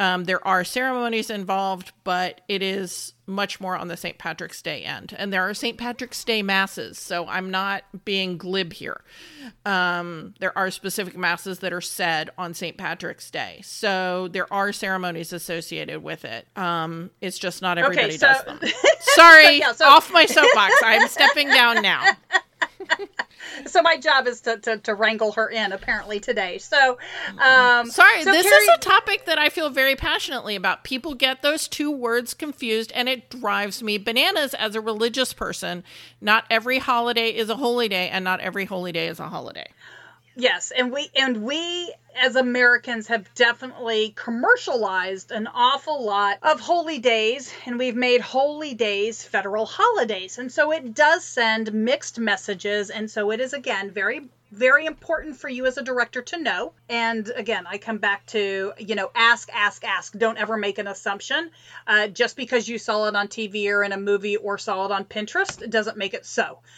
Um, 0.00 0.24
there 0.24 0.44
are 0.46 0.64
ceremonies 0.64 1.30
involved, 1.30 1.92
but 2.02 2.40
it 2.48 2.62
is 2.62 3.14
much 3.26 3.60
more 3.60 3.76
on 3.76 3.86
the 3.88 3.96
St. 3.96 4.18
Patrick's 4.18 4.60
Day 4.60 4.82
end. 4.82 5.14
And 5.16 5.32
there 5.32 5.48
are 5.48 5.54
St. 5.54 5.78
Patrick's 5.78 6.22
Day 6.24 6.42
masses, 6.42 6.98
so 6.98 7.26
I'm 7.28 7.50
not 7.50 7.84
being 8.04 8.36
glib 8.36 8.72
here. 8.72 9.02
Um, 9.64 10.34
there 10.40 10.56
are 10.58 10.70
specific 10.72 11.16
masses 11.16 11.60
that 11.60 11.72
are 11.72 11.80
said 11.80 12.30
on 12.36 12.54
St. 12.54 12.76
Patrick's 12.76 13.30
Day, 13.30 13.60
so 13.64 14.28
there 14.28 14.52
are 14.52 14.72
ceremonies 14.72 15.32
associated 15.32 16.02
with 16.02 16.24
it. 16.24 16.48
Um, 16.56 17.10
it's 17.20 17.38
just 17.38 17.62
not 17.62 17.78
everybody 17.78 18.18
so- 18.18 18.26
does 18.26 18.44
them. 18.44 18.60
Sorry, 19.00 19.58
yeah, 19.58 19.72
so- 19.72 19.86
off 19.86 20.12
my 20.12 20.26
soapbox. 20.26 20.74
I'm 20.82 21.08
stepping 21.08 21.48
down 21.48 21.82
now. 21.82 22.04
So 23.74 23.82
my 23.82 23.96
job 23.96 24.28
is 24.28 24.40
to, 24.42 24.56
to, 24.58 24.78
to 24.78 24.94
wrangle 24.94 25.32
her 25.32 25.48
in 25.48 25.72
apparently 25.72 26.20
today. 26.20 26.58
So, 26.58 26.96
um, 27.42 27.90
Sorry, 27.90 28.22
so 28.22 28.30
this 28.30 28.48
Carrie- 28.48 28.62
is 28.62 28.68
a 28.68 28.78
topic 28.78 29.26
that 29.26 29.36
I 29.36 29.48
feel 29.48 29.68
very 29.68 29.96
passionately 29.96 30.54
about. 30.54 30.84
People 30.84 31.14
get 31.14 31.42
those 31.42 31.66
two 31.66 31.90
words 31.90 32.34
confused, 32.34 32.92
and 32.94 33.08
it 33.08 33.28
drives 33.30 33.82
me 33.82 33.98
bananas 33.98 34.54
as 34.54 34.76
a 34.76 34.80
religious 34.80 35.32
person. 35.32 35.82
Not 36.20 36.44
every 36.48 36.78
holiday 36.78 37.30
is 37.30 37.50
a 37.50 37.56
holy 37.56 37.88
day, 37.88 38.08
and 38.10 38.22
not 38.24 38.38
every 38.38 38.66
holy 38.66 38.92
day 38.92 39.08
is 39.08 39.18
a 39.18 39.26
holiday. 39.28 39.66
Yes, 40.36 40.72
and 40.72 40.90
we 40.90 41.10
and 41.14 41.44
we 41.44 41.94
as 42.16 42.34
Americans 42.34 43.06
have 43.06 43.32
definitely 43.34 44.12
commercialized 44.16 45.30
an 45.30 45.46
awful 45.46 46.04
lot 46.04 46.38
of 46.42 46.58
holy 46.60 46.98
days 46.98 47.52
and 47.66 47.78
we've 47.78 47.94
made 47.94 48.20
holy 48.20 48.74
days 48.74 49.22
federal 49.22 49.64
holidays. 49.64 50.38
And 50.38 50.50
so 50.50 50.72
it 50.72 50.92
does 50.94 51.24
send 51.24 51.72
mixed 51.72 52.18
messages 52.18 52.90
and 52.90 53.08
so 53.10 53.30
it 53.30 53.40
is 53.40 53.52
again 53.52 53.92
very 53.92 54.28
very 54.54 54.86
important 54.86 55.36
for 55.36 55.48
you 55.48 55.66
as 55.66 55.76
a 55.78 55.82
director 55.82 56.22
to 56.22 56.38
know. 56.38 56.72
And 56.88 57.28
again, 57.34 57.66
I 57.66 57.78
come 57.78 57.98
back 57.98 58.24
to, 58.26 58.72
you 58.78 58.94
know, 58.94 59.10
ask, 59.14 59.48
ask, 59.52 59.84
ask. 59.84 60.16
Don't 60.16 60.38
ever 60.38 60.56
make 60.56 60.78
an 60.78 60.86
assumption. 60.86 61.50
Uh, 61.86 62.06
just 62.08 62.36
because 62.36 62.68
you 62.68 62.78
saw 62.78 63.06
it 63.08 63.16
on 63.16 63.28
TV 63.28 63.68
or 63.68 63.82
in 63.82 63.92
a 63.92 63.96
movie 63.96 64.36
or 64.36 64.56
saw 64.56 64.84
it 64.86 64.92
on 64.92 65.04
Pinterest, 65.04 65.60
it 65.60 65.70
doesn't 65.70 65.96
make 65.96 66.14
it 66.14 66.24
so. 66.24 66.60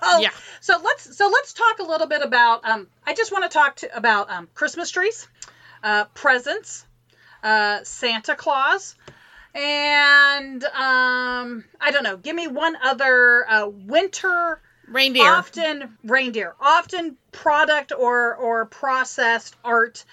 So, 0.00 0.20
Yeah. 0.20 0.30
so 0.60 0.80
let's 0.82 1.16
so 1.16 1.28
let's 1.28 1.52
talk 1.52 1.80
a 1.80 1.82
little 1.82 2.06
bit 2.06 2.22
about. 2.22 2.64
Um, 2.64 2.86
I 3.04 3.14
just 3.14 3.32
want 3.32 3.44
to 3.44 3.50
talk 3.50 3.76
to, 3.76 3.96
about 3.96 4.30
um, 4.30 4.48
Christmas 4.54 4.90
trees, 4.90 5.26
uh, 5.82 6.04
presents, 6.14 6.86
uh, 7.42 7.80
Santa 7.82 8.34
Claus, 8.36 8.94
and 9.54 10.62
um, 10.64 11.64
I 11.80 11.90
don't 11.90 12.04
know. 12.04 12.16
Give 12.16 12.34
me 12.36 12.46
one 12.46 12.76
other 12.82 13.44
uh, 13.50 13.66
winter 13.68 14.60
Reindeer. 14.90 15.24
often 15.24 15.98
reindeer. 16.04 16.54
Often 16.60 17.16
product 17.32 17.92
or 17.92 18.34
or 18.34 18.66
processed 18.66 19.56
art 19.64 20.04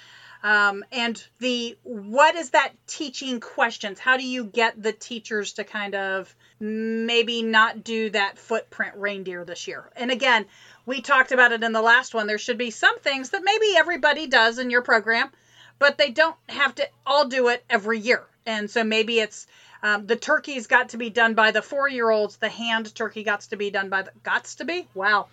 um, 0.44 0.86
and 0.92 1.22
the 1.40 1.76
what 1.82 2.36
is 2.36 2.52
that 2.52 2.74
teaching 2.86 3.40
questions? 3.40 4.00
How 4.00 4.18
do 4.18 4.24
you 4.24 4.44
get 4.44 4.82
the 4.82 4.92
teachers 4.92 5.54
to 5.54 5.64
kind 5.64 5.96
of 5.96 6.36
maybe 6.60 7.42
not 7.42 7.84
do 7.84 8.12
that 8.12 8.38
footprint 8.38 8.94
reindeer 8.96 9.44
this 9.44 9.68
year? 9.68 9.90
And 9.96 10.12
again 10.12 10.46
we 10.86 11.02
talked 11.02 11.32
about 11.32 11.52
it 11.52 11.64
in 11.64 11.72
the 11.72 11.82
last 11.82 12.14
one. 12.14 12.28
There 12.28 12.38
should 12.38 12.60
be 12.60 12.70
some 12.70 13.00
things 13.00 13.32
that 13.32 13.42
maybe 13.44 13.76
everybody 13.76 14.28
does 14.28 14.60
in 14.60 14.70
your 14.70 14.84
program 14.84 15.32
but 15.80 15.98
they 15.98 16.12
don't 16.12 16.38
have 16.48 16.76
to 16.76 16.88
all 17.06 17.28
do 17.28 17.48
it 17.50 17.64
every 17.70 18.00
year. 18.00 18.24
And 18.46 18.70
so 18.70 18.84
maybe 18.84 19.20
it's 19.20 19.48
um, 19.86 20.08
the 20.08 20.16
turkey's 20.16 20.66
got 20.66 20.90
to 20.90 20.98
be 20.98 21.12
done 21.12 21.36
by 21.36 21.52
the 21.52 21.62
four 21.62 21.88
year 21.88 22.10
olds. 22.10 22.38
The 22.38 22.50
hand 22.50 22.94
turkey 22.96 23.24
got 23.24 23.42
to 23.42 23.56
be 23.56 23.70
done 23.70 23.90
by 23.90 24.02
the 24.02 24.12
gots 24.24 24.58
to 24.58 24.66
be. 24.66 24.88
Wow. 24.96 25.28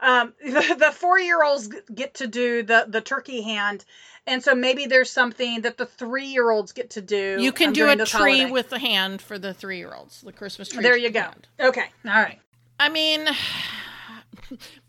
Um, 0.00 0.34
the, 0.44 0.76
the 0.78 0.92
four 0.92 1.18
year 1.18 1.42
olds 1.42 1.70
get 1.94 2.16
to 2.16 2.26
do 2.26 2.62
the 2.62 2.84
the 2.86 3.00
turkey 3.00 3.40
hand, 3.40 3.86
and 4.26 4.44
so 4.44 4.54
maybe 4.54 4.84
there's 4.84 5.08
something 5.08 5.62
that 5.62 5.78
the 5.78 5.86
three 5.86 6.26
year 6.26 6.50
olds 6.50 6.72
get 6.72 6.90
to 6.90 7.00
do. 7.00 7.38
you 7.40 7.52
can 7.52 7.68
um, 7.68 7.72
do 7.72 7.88
a 7.88 7.96
tree 7.96 8.40
holiday. 8.40 8.50
with 8.50 8.68
the 8.68 8.78
hand 8.78 9.22
for 9.22 9.38
the 9.38 9.54
three 9.54 9.78
year 9.78 9.94
olds, 9.94 10.20
the 10.20 10.32
Christmas 10.32 10.68
tree. 10.68 10.82
There 10.82 10.98
you 10.98 11.08
go. 11.08 11.20
hand. 11.20 11.48
Okay. 11.58 11.86
All 12.04 12.12
right. 12.12 12.38
I 12.78 12.90
mean, 12.90 13.26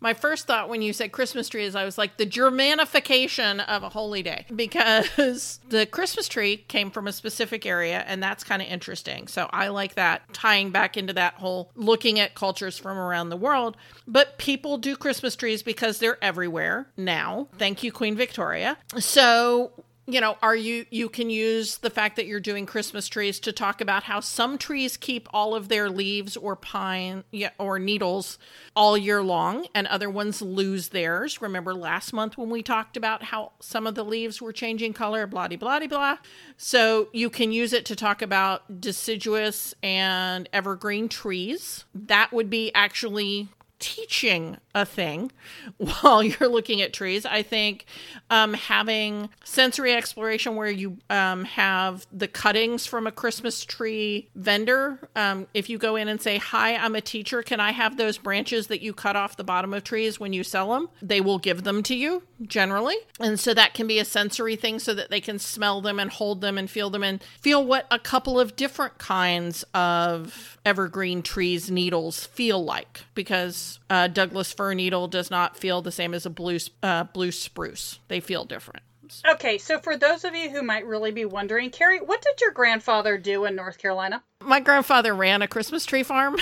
my 0.00 0.14
first 0.14 0.46
thought 0.46 0.68
when 0.68 0.82
you 0.82 0.92
said 0.92 1.12
Christmas 1.12 1.48
tree 1.48 1.64
is 1.64 1.74
I 1.74 1.84
was 1.84 1.98
like 1.98 2.16
the 2.16 2.26
Germanification 2.26 3.64
of 3.66 3.82
a 3.82 3.88
holy 3.88 4.22
day 4.22 4.46
because 4.54 5.60
the 5.68 5.86
Christmas 5.86 6.28
tree 6.28 6.56
came 6.56 6.90
from 6.90 7.06
a 7.06 7.12
specific 7.12 7.66
area 7.66 8.04
and 8.06 8.22
that's 8.22 8.44
kind 8.44 8.62
of 8.62 8.68
interesting. 8.68 9.28
So 9.28 9.48
I 9.52 9.68
like 9.68 9.94
that 9.94 10.32
tying 10.32 10.70
back 10.70 10.96
into 10.96 11.12
that 11.14 11.34
whole 11.34 11.70
looking 11.74 12.18
at 12.20 12.34
cultures 12.34 12.78
from 12.78 12.98
around 12.98 13.28
the 13.28 13.36
world. 13.36 13.76
But 14.06 14.38
people 14.38 14.78
do 14.78 14.96
Christmas 14.96 15.36
trees 15.36 15.62
because 15.62 15.98
they're 15.98 16.22
everywhere 16.22 16.88
now. 16.96 17.48
Thank 17.58 17.82
you, 17.82 17.92
Queen 17.92 18.16
Victoria. 18.16 18.78
So 18.98 19.72
you 20.10 20.22
know, 20.22 20.38
are 20.40 20.56
you 20.56 20.86
you 20.88 21.10
can 21.10 21.28
use 21.28 21.78
the 21.78 21.90
fact 21.90 22.16
that 22.16 22.24
you're 22.24 22.40
doing 22.40 22.64
Christmas 22.64 23.08
trees 23.08 23.38
to 23.40 23.52
talk 23.52 23.82
about 23.82 24.04
how 24.04 24.20
some 24.20 24.56
trees 24.56 24.96
keep 24.96 25.28
all 25.34 25.54
of 25.54 25.68
their 25.68 25.90
leaves 25.90 26.34
or 26.34 26.56
pine 26.56 27.24
yeah, 27.30 27.50
or 27.58 27.78
needles 27.78 28.38
all 28.74 28.96
year 28.96 29.22
long 29.22 29.66
and 29.74 29.86
other 29.86 30.08
ones 30.08 30.40
lose 30.40 30.88
theirs. 30.88 31.42
Remember 31.42 31.74
last 31.74 32.14
month 32.14 32.38
when 32.38 32.48
we 32.48 32.62
talked 32.62 32.96
about 32.96 33.24
how 33.24 33.52
some 33.60 33.86
of 33.86 33.94
the 33.94 34.04
leaves 34.04 34.40
were 34.40 34.52
changing 34.52 34.94
color, 34.94 35.26
blah 35.26 35.46
de 35.46 35.56
blah 35.56 35.78
blah. 35.86 36.16
So 36.56 37.10
you 37.12 37.28
can 37.28 37.52
use 37.52 37.74
it 37.74 37.84
to 37.84 37.94
talk 37.94 38.22
about 38.22 38.80
deciduous 38.80 39.74
and 39.82 40.48
evergreen 40.54 41.10
trees. 41.10 41.84
That 41.94 42.32
would 42.32 42.48
be 42.48 42.72
actually 42.74 43.48
teaching 43.78 44.56
a 44.74 44.84
thing 44.84 45.32
while 45.76 46.22
you're 46.22 46.48
looking 46.48 46.82
at 46.82 46.92
trees. 46.92 47.24
I 47.26 47.42
think 47.42 47.86
um, 48.30 48.54
having 48.54 49.28
sensory 49.44 49.94
exploration 49.94 50.56
where 50.56 50.70
you 50.70 50.98
um, 51.10 51.44
have 51.44 52.06
the 52.12 52.28
cuttings 52.28 52.86
from 52.86 53.06
a 53.06 53.12
Christmas 53.12 53.64
tree 53.64 54.28
vendor. 54.34 55.08
Um, 55.16 55.46
if 55.54 55.68
you 55.68 55.78
go 55.78 55.96
in 55.96 56.08
and 56.08 56.20
say, 56.20 56.38
Hi, 56.38 56.76
I'm 56.76 56.94
a 56.94 57.00
teacher, 57.00 57.42
can 57.42 57.60
I 57.60 57.72
have 57.72 57.96
those 57.96 58.18
branches 58.18 58.68
that 58.68 58.82
you 58.82 58.92
cut 58.92 59.16
off 59.16 59.36
the 59.36 59.44
bottom 59.44 59.74
of 59.74 59.84
trees 59.84 60.20
when 60.20 60.32
you 60.32 60.44
sell 60.44 60.72
them? 60.72 60.88
They 61.02 61.20
will 61.20 61.38
give 61.38 61.64
them 61.64 61.82
to 61.84 61.94
you 61.94 62.22
generally. 62.42 62.96
And 63.20 63.38
so 63.38 63.54
that 63.54 63.74
can 63.74 63.86
be 63.86 63.98
a 63.98 64.04
sensory 64.04 64.56
thing 64.56 64.78
so 64.78 64.94
that 64.94 65.10
they 65.10 65.20
can 65.20 65.38
smell 65.38 65.80
them 65.80 65.98
and 65.98 66.10
hold 66.10 66.40
them 66.40 66.56
and 66.58 66.70
feel 66.70 66.90
them 66.90 67.02
and 67.02 67.22
feel 67.40 67.64
what 67.64 67.86
a 67.90 67.98
couple 67.98 68.38
of 68.38 68.56
different 68.56 68.98
kinds 68.98 69.64
of 69.74 70.58
evergreen 70.64 71.22
trees 71.22 71.70
needles 71.70 72.24
feel 72.26 72.64
like 72.64 73.00
because 73.14 73.78
uh, 73.90 74.06
Douglas 74.08 74.52
fir 74.52 74.74
needle 74.74 75.08
does 75.08 75.30
not 75.30 75.56
feel 75.56 75.82
the 75.82 75.92
same 75.92 76.14
as 76.14 76.26
a 76.26 76.30
blue 76.30 76.58
uh, 76.82 77.04
blue 77.04 77.32
spruce. 77.32 77.98
They 78.08 78.20
feel 78.20 78.44
different. 78.44 78.82
Okay, 79.26 79.56
so 79.56 79.78
for 79.78 79.96
those 79.96 80.24
of 80.24 80.34
you 80.34 80.50
who 80.50 80.62
might 80.62 80.84
really 80.86 81.10
be 81.12 81.24
wondering, 81.24 81.70
Carrie, 81.70 81.98
what 81.98 82.20
did 82.20 82.42
your 82.42 82.50
grandfather 82.50 83.16
do 83.16 83.46
in 83.46 83.56
North 83.56 83.78
Carolina? 83.78 84.22
My 84.44 84.60
grandfather 84.60 85.14
ran 85.14 85.40
a 85.40 85.48
Christmas 85.48 85.86
tree 85.86 86.02
farm. 86.02 86.36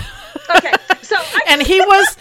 Okay, 0.51 0.73
so 1.03 1.15
I- 1.17 1.43
and 1.49 1.63
he 1.63 1.81
was 1.81 2.17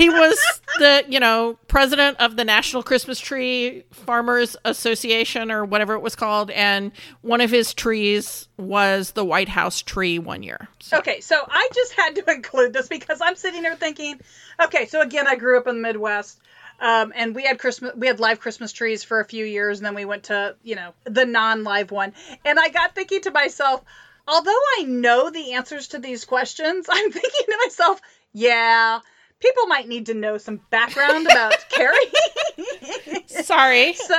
he 0.00 0.08
was 0.08 0.60
the 0.78 1.04
you 1.08 1.20
know 1.20 1.58
president 1.68 2.18
of 2.20 2.36
the 2.36 2.44
National 2.44 2.82
Christmas 2.82 3.20
Tree 3.20 3.84
Farmers 3.90 4.56
Association 4.64 5.50
or 5.50 5.64
whatever 5.64 5.94
it 5.94 6.00
was 6.00 6.16
called, 6.16 6.50
and 6.50 6.92
one 7.20 7.40
of 7.40 7.50
his 7.50 7.74
trees 7.74 8.48
was 8.56 9.12
the 9.12 9.24
White 9.24 9.48
House 9.48 9.82
tree 9.82 10.18
one 10.18 10.42
year. 10.42 10.68
So. 10.80 10.98
Okay, 10.98 11.20
so 11.20 11.36
I 11.46 11.68
just 11.74 11.92
had 11.92 12.14
to 12.16 12.30
include 12.34 12.72
this 12.72 12.88
because 12.88 13.20
I'm 13.20 13.36
sitting 13.36 13.62
here 13.62 13.76
thinking, 13.76 14.20
okay, 14.62 14.86
so 14.86 15.02
again, 15.02 15.26
I 15.26 15.36
grew 15.36 15.58
up 15.58 15.66
in 15.66 15.76
the 15.76 15.82
Midwest. 15.82 16.40
Um, 16.80 17.12
and 17.14 17.34
we 17.34 17.42
had 17.42 17.58
Christmas, 17.58 17.92
we 17.94 18.06
had 18.06 18.20
live 18.20 18.40
Christmas 18.40 18.72
trees 18.72 19.04
for 19.04 19.20
a 19.20 19.24
few 19.26 19.44
years, 19.44 19.78
and 19.78 19.86
then 19.86 19.94
we 19.94 20.06
went 20.06 20.24
to, 20.24 20.56
you 20.62 20.76
know, 20.76 20.94
the 21.04 21.26
non-live 21.26 21.90
one. 21.90 22.14
And 22.42 22.58
I 22.58 22.70
got 22.70 22.94
thinking 22.94 23.20
to 23.22 23.30
myself, 23.30 23.84
although 24.26 24.50
I 24.78 24.84
know 24.84 25.28
the 25.28 25.52
answers 25.52 25.88
to 25.88 25.98
these 25.98 26.24
questions, 26.24 26.86
I'm 26.90 27.12
thinking 27.12 27.46
to 27.46 27.58
myself, 27.66 28.00
yeah, 28.32 29.00
people 29.40 29.66
might 29.66 29.88
need 29.88 30.06
to 30.06 30.14
know 30.14 30.38
some 30.38 30.60
background 30.70 31.26
about 31.26 31.54
Carrie. 31.70 31.96
Sorry. 33.26 33.94
So, 34.10 34.16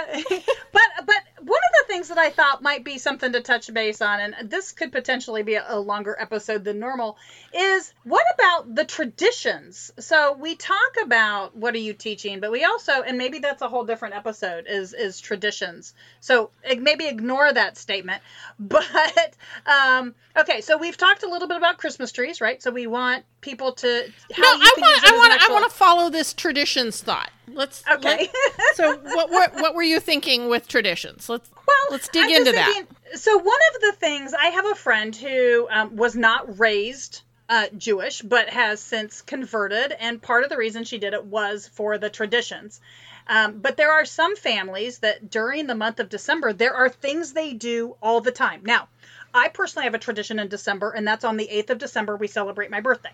but 0.72 1.06
but 1.06 1.16
one 1.42 1.60
of 1.60 1.88
the 1.88 1.94
things 1.94 2.10
that 2.10 2.18
I 2.18 2.30
thought 2.30 2.62
might 2.62 2.86
be 2.86 2.98
something 2.98 3.34
to 3.34 3.42
touch 3.42 3.74
base 3.74 4.02
on, 4.02 4.20
and 4.20 4.50
this 4.50 4.72
could 4.72 4.92
potentially 4.92 5.44
be 5.44 5.56
a, 5.56 5.66
a 5.68 5.80
longer 5.80 6.16
episode 6.18 6.64
than 6.64 6.80
normal, 6.80 7.18
is 7.54 7.94
what 8.04 8.24
about 8.36 8.74
the 8.74 8.86
traditions? 8.86 9.92
So 10.00 10.34
we 10.34 10.56
talk 10.56 10.96
about 11.04 11.56
what 11.58 11.74
are 11.76 11.80
you 11.80 11.94
teaching, 11.94 12.40
but 12.40 12.52
we 12.52 12.64
also, 12.64 13.02
and 13.02 13.18
maybe 13.18 13.40
that's 13.40 13.62
a 13.62 13.68
whole 13.68 13.84
different 13.84 14.16
episode, 14.16 14.66
is 14.68 14.94
is 14.94 15.20
traditions. 15.20 15.94
So 16.22 16.52
maybe 16.78 17.08
ignore 17.08 17.52
that 17.52 17.78
statement. 17.78 18.22
But 18.60 19.36
um, 19.66 20.14
okay, 20.38 20.62
so 20.62 20.78
we've 20.78 20.96
talked 20.96 21.24
a 21.24 21.30
little 21.30 21.48
bit 21.48 21.58
about 21.58 21.78
Christmas 21.78 22.12
trees, 22.12 22.40
right? 22.40 22.62
So 22.62 22.72
we 22.72 22.88
want 22.88 23.26
people 23.42 23.74
to. 23.74 23.88
how 24.34 24.42
no, 24.42 24.48
I 24.48 24.74
want, 24.78 25.11
I 25.14 25.18
want, 25.18 25.50
I 25.50 25.54
want 25.54 25.72
to 25.72 25.78
follow 25.78 26.10
this 26.10 26.34
traditions 26.34 27.02
thought. 27.02 27.32
Let's 27.48 27.84
okay. 27.92 28.30
Let, 28.30 28.30
so 28.76 28.98
what, 28.98 29.30
what 29.30 29.54
what 29.56 29.76
were 29.76 29.84
you 29.84 30.00
thinking 30.00 30.50
with 30.50 30.68
traditions? 30.68 31.30
Let's 31.30 31.50
well, 31.56 31.76
let's 31.92 32.08
dig 32.10 32.26
I'm 32.26 32.30
into 32.30 32.52
thinking, 32.54 32.88
that. 33.12 33.20
So 33.20 33.38
one 33.38 33.60
of 33.76 33.82
the 33.82 33.94
things 34.00 34.34
I 34.34 34.48
have 34.48 34.66
a 34.66 34.76
friend 34.76 35.16
who 35.16 35.68
um, 35.70 35.96
was 35.96 36.16
not 36.16 36.60
raised 36.60 37.22
uh, 37.50 37.68
Jewish, 37.78 38.22
but 38.22 38.50
has 38.50 38.80
since 38.80 39.22
converted, 39.22 39.92
and 40.00 40.22
part 40.22 40.44
of 40.44 40.50
the 40.50 40.58
reason 40.58 40.86
she 40.86 40.98
did 40.98 41.14
it 41.14 41.26
was 41.26 41.68
for 41.68 41.98
the 41.98 42.10
traditions. 42.10 42.80
Um, 43.28 43.60
but 43.60 43.78
there 43.78 43.92
are 43.92 44.06
some 44.06 44.36
families 44.36 45.00
that 45.00 45.30
during 45.30 45.68
the 45.68 45.76
month 45.76 46.00
of 46.00 46.10
December 46.10 46.54
there 46.54 46.74
are 46.74 46.90
things 46.90 47.34
they 47.34 47.54
do 47.54 47.96
all 48.02 48.22
the 48.22 48.32
time. 48.32 48.62
Now, 48.66 48.88
I 49.34 49.50
personally 49.50 49.86
have 49.86 49.94
a 49.94 50.00
tradition 50.00 50.40
in 50.40 50.48
December, 50.48 50.92
and 50.92 51.08
that's 51.08 51.24
on 51.24 51.38
the 51.38 51.48
8th 51.48 51.72
of 51.72 51.78
December. 51.78 52.16
We 52.16 52.28
celebrate 52.28 52.70
my 52.72 52.82
birthday. 52.82 53.12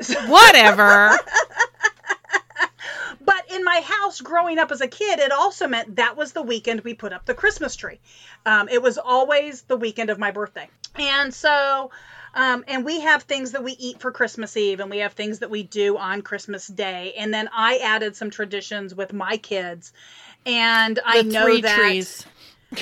So- 0.00 0.20
Whatever. 0.28 1.16
but 3.24 3.50
in 3.52 3.64
my 3.64 3.80
house 3.84 4.20
growing 4.20 4.58
up 4.58 4.70
as 4.70 4.80
a 4.80 4.88
kid, 4.88 5.18
it 5.18 5.32
also 5.32 5.66
meant 5.66 5.96
that 5.96 6.16
was 6.16 6.32
the 6.32 6.42
weekend 6.42 6.82
we 6.82 6.94
put 6.94 7.12
up 7.12 7.24
the 7.24 7.34
Christmas 7.34 7.76
tree. 7.76 7.98
Um, 8.44 8.68
it 8.68 8.82
was 8.82 8.98
always 8.98 9.62
the 9.62 9.76
weekend 9.76 10.10
of 10.10 10.18
my 10.18 10.30
birthday. 10.30 10.68
And 10.96 11.32
so, 11.34 11.90
um, 12.34 12.64
and 12.68 12.84
we 12.84 13.00
have 13.00 13.22
things 13.22 13.52
that 13.52 13.64
we 13.64 13.72
eat 13.72 14.00
for 14.00 14.12
Christmas 14.12 14.56
Eve, 14.56 14.80
and 14.80 14.90
we 14.90 14.98
have 14.98 15.14
things 15.14 15.40
that 15.40 15.50
we 15.50 15.62
do 15.62 15.96
on 15.96 16.22
Christmas 16.22 16.66
Day. 16.66 17.14
And 17.16 17.32
then 17.32 17.48
I 17.52 17.78
added 17.78 18.14
some 18.16 18.30
traditions 18.30 18.94
with 18.94 19.12
my 19.12 19.38
kids. 19.38 19.92
And 20.44 21.00
I 21.04 21.22
the 21.22 21.28
know 21.30 21.60
that. 21.60 21.76
Trees. 21.76 22.24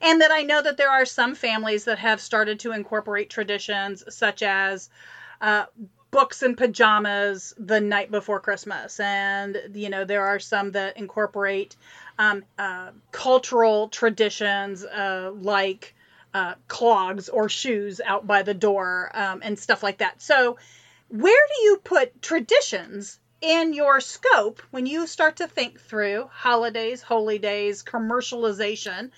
and 0.00 0.20
that 0.20 0.30
I 0.30 0.42
know 0.42 0.62
that 0.62 0.76
there 0.76 0.90
are 0.90 1.04
some 1.04 1.34
families 1.34 1.84
that 1.84 1.98
have 1.98 2.20
started 2.20 2.60
to 2.60 2.72
incorporate 2.72 3.30
traditions 3.30 4.02
such 4.14 4.42
as 4.42 4.88
uh, 5.40 5.66
books 6.10 6.42
and 6.42 6.56
pajamas 6.56 7.54
the 7.58 7.80
night 7.80 8.10
before 8.10 8.40
Christmas. 8.40 8.98
And, 9.00 9.60
you 9.74 9.90
know, 9.90 10.04
there 10.04 10.26
are 10.26 10.38
some 10.38 10.72
that 10.72 10.96
incorporate 10.96 11.76
um, 12.18 12.44
uh, 12.58 12.90
cultural 13.12 13.88
traditions 13.88 14.84
uh, 14.84 15.30
like 15.34 15.94
uh, 16.32 16.54
clogs 16.68 17.28
or 17.28 17.48
shoes 17.48 18.00
out 18.04 18.26
by 18.26 18.42
the 18.42 18.54
door 18.54 19.10
um, 19.14 19.40
and 19.42 19.58
stuff 19.58 19.82
like 19.82 19.98
that. 19.98 20.20
So, 20.22 20.58
where 21.08 21.46
do 21.54 21.62
you 21.62 21.80
put 21.84 22.20
traditions 22.20 23.20
in 23.40 23.74
your 23.74 24.00
scope 24.00 24.62
when 24.70 24.86
you 24.86 25.06
start 25.06 25.36
to 25.36 25.46
think 25.46 25.80
through 25.80 26.28
holidays, 26.32 27.02
holy 27.02 27.38
days, 27.38 27.82
commercialization? 27.82 29.10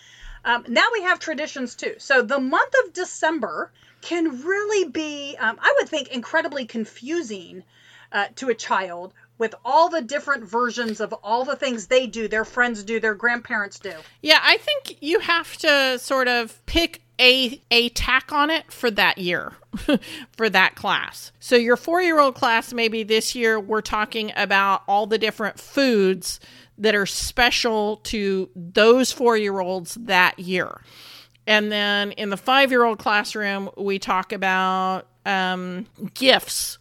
Um, 0.44 0.64
now 0.68 0.86
we 0.92 1.02
have 1.02 1.18
traditions 1.18 1.74
too. 1.74 1.94
So, 1.98 2.22
the 2.22 2.40
month 2.40 2.74
of 2.84 2.92
December 2.92 3.72
can 4.00 4.42
really 4.42 4.88
be, 4.88 5.36
um, 5.38 5.58
I 5.60 5.74
would 5.78 5.88
think, 5.88 6.08
incredibly 6.08 6.66
confusing 6.66 7.64
uh, 8.12 8.26
to 8.36 8.48
a 8.48 8.54
child 8.54 9.12
with 9.38 9.54
all 9.64 9.88
the 9.88 10.02
different 10.02 10.44
versions 10.44 11.00
of 11.00 11.12
all 11.12 11.44
the 11.44 11.56
things 11.56 11.86
they 11.86 12.06
do, 12.06 12.28
their 12.28 12.44
friends 12.44 12.82
do, 12.82 12.98
their 13.00 13.14
grandparents 13.14 13.78
do. 13.78 13.92
Yeah, 14.20 14.40
I 14.42 14.56
think 14.56 14.98
you 15.00 15.20
have 15.20 15.56
to 15.58 15.98
sort 15.98 16.28
of 16.28 16.64
pick 16.66 17.02
a 17.20 17.60
a 17.70 17.88
tack 17.90 18.32
on 18.32 18.50
it 18.50 18.70
for 18.72 18.90
that 18.90 19.18
year 19.18 19.52
for 20.36 20.48
that 20.48 20.74
class. 20.74 21.32
So 21.40 21.56
your 21.56 21.76
4-year-old 21.76 22.34
class 22.34 22.72
maybe 22.72 23.02
this 23.02 23.34
year 23.34 23.58
we're 23.58 23.80
talking 23.80 24.32
about 24.36 24.82
all 24.86 25.06
the 25.06 25.18
different 25.18 25.58
foods 25.58 26.40
that 26.78 26.94
are 26.94 27.06
special 27.06 27.96
to 28.04 28.48
those 28.54 29.12
4-year-olds 29.12 29.94
that 29.94 30.38
year. 30.38 30.80
And 31.46 31.72
then 31.72 32.12
in 32.12 32.30
the 32.30 32.36
5-year-old 32.36 32.98
classroom 32.98 33.70
we 33.76 33.98
talk 33.98 34.32
about 34.32 35.06
um, 35.26 35.86
gifts 36.14 36.78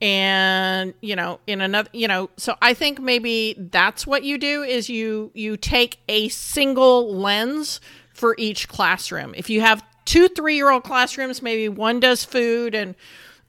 and 0.00 0.92
you 1.00 1.14
know 1.14 1.38
in 1.46 1.60
another 1.60 1.88
you 1.92 2.08
know 2.08 2.28
so 2.36 2.56
i 2.60 2.74
think 2.74 3.00
maybe 3.00 3.54
that's 3.56 4.06
what 4.06 4.24
you 4.24 4.36
do 4.36 4.62
is 4.62 4.90
you 4.90 5.30
you 5.34 5.56
take 5.56 6.00
a 6.08 6.28
single 6.28 7.14
lens 7.14 7.80
for 8.14 8.34
each 8.38 8.68
classroom 8.68 9.34
if 9.36 9.50
you 9.50 9.60
have 9.60 9.84
two 10.04 10.28
three 10.28 10.56
year 10.56 10.70
old 10.70 10.84
classrooms 10.84 11.42
maybe 11.42 11.68
one 11.68 12.00
does 12.00 12.24
food 12.24 12.74
and 12.74 12.94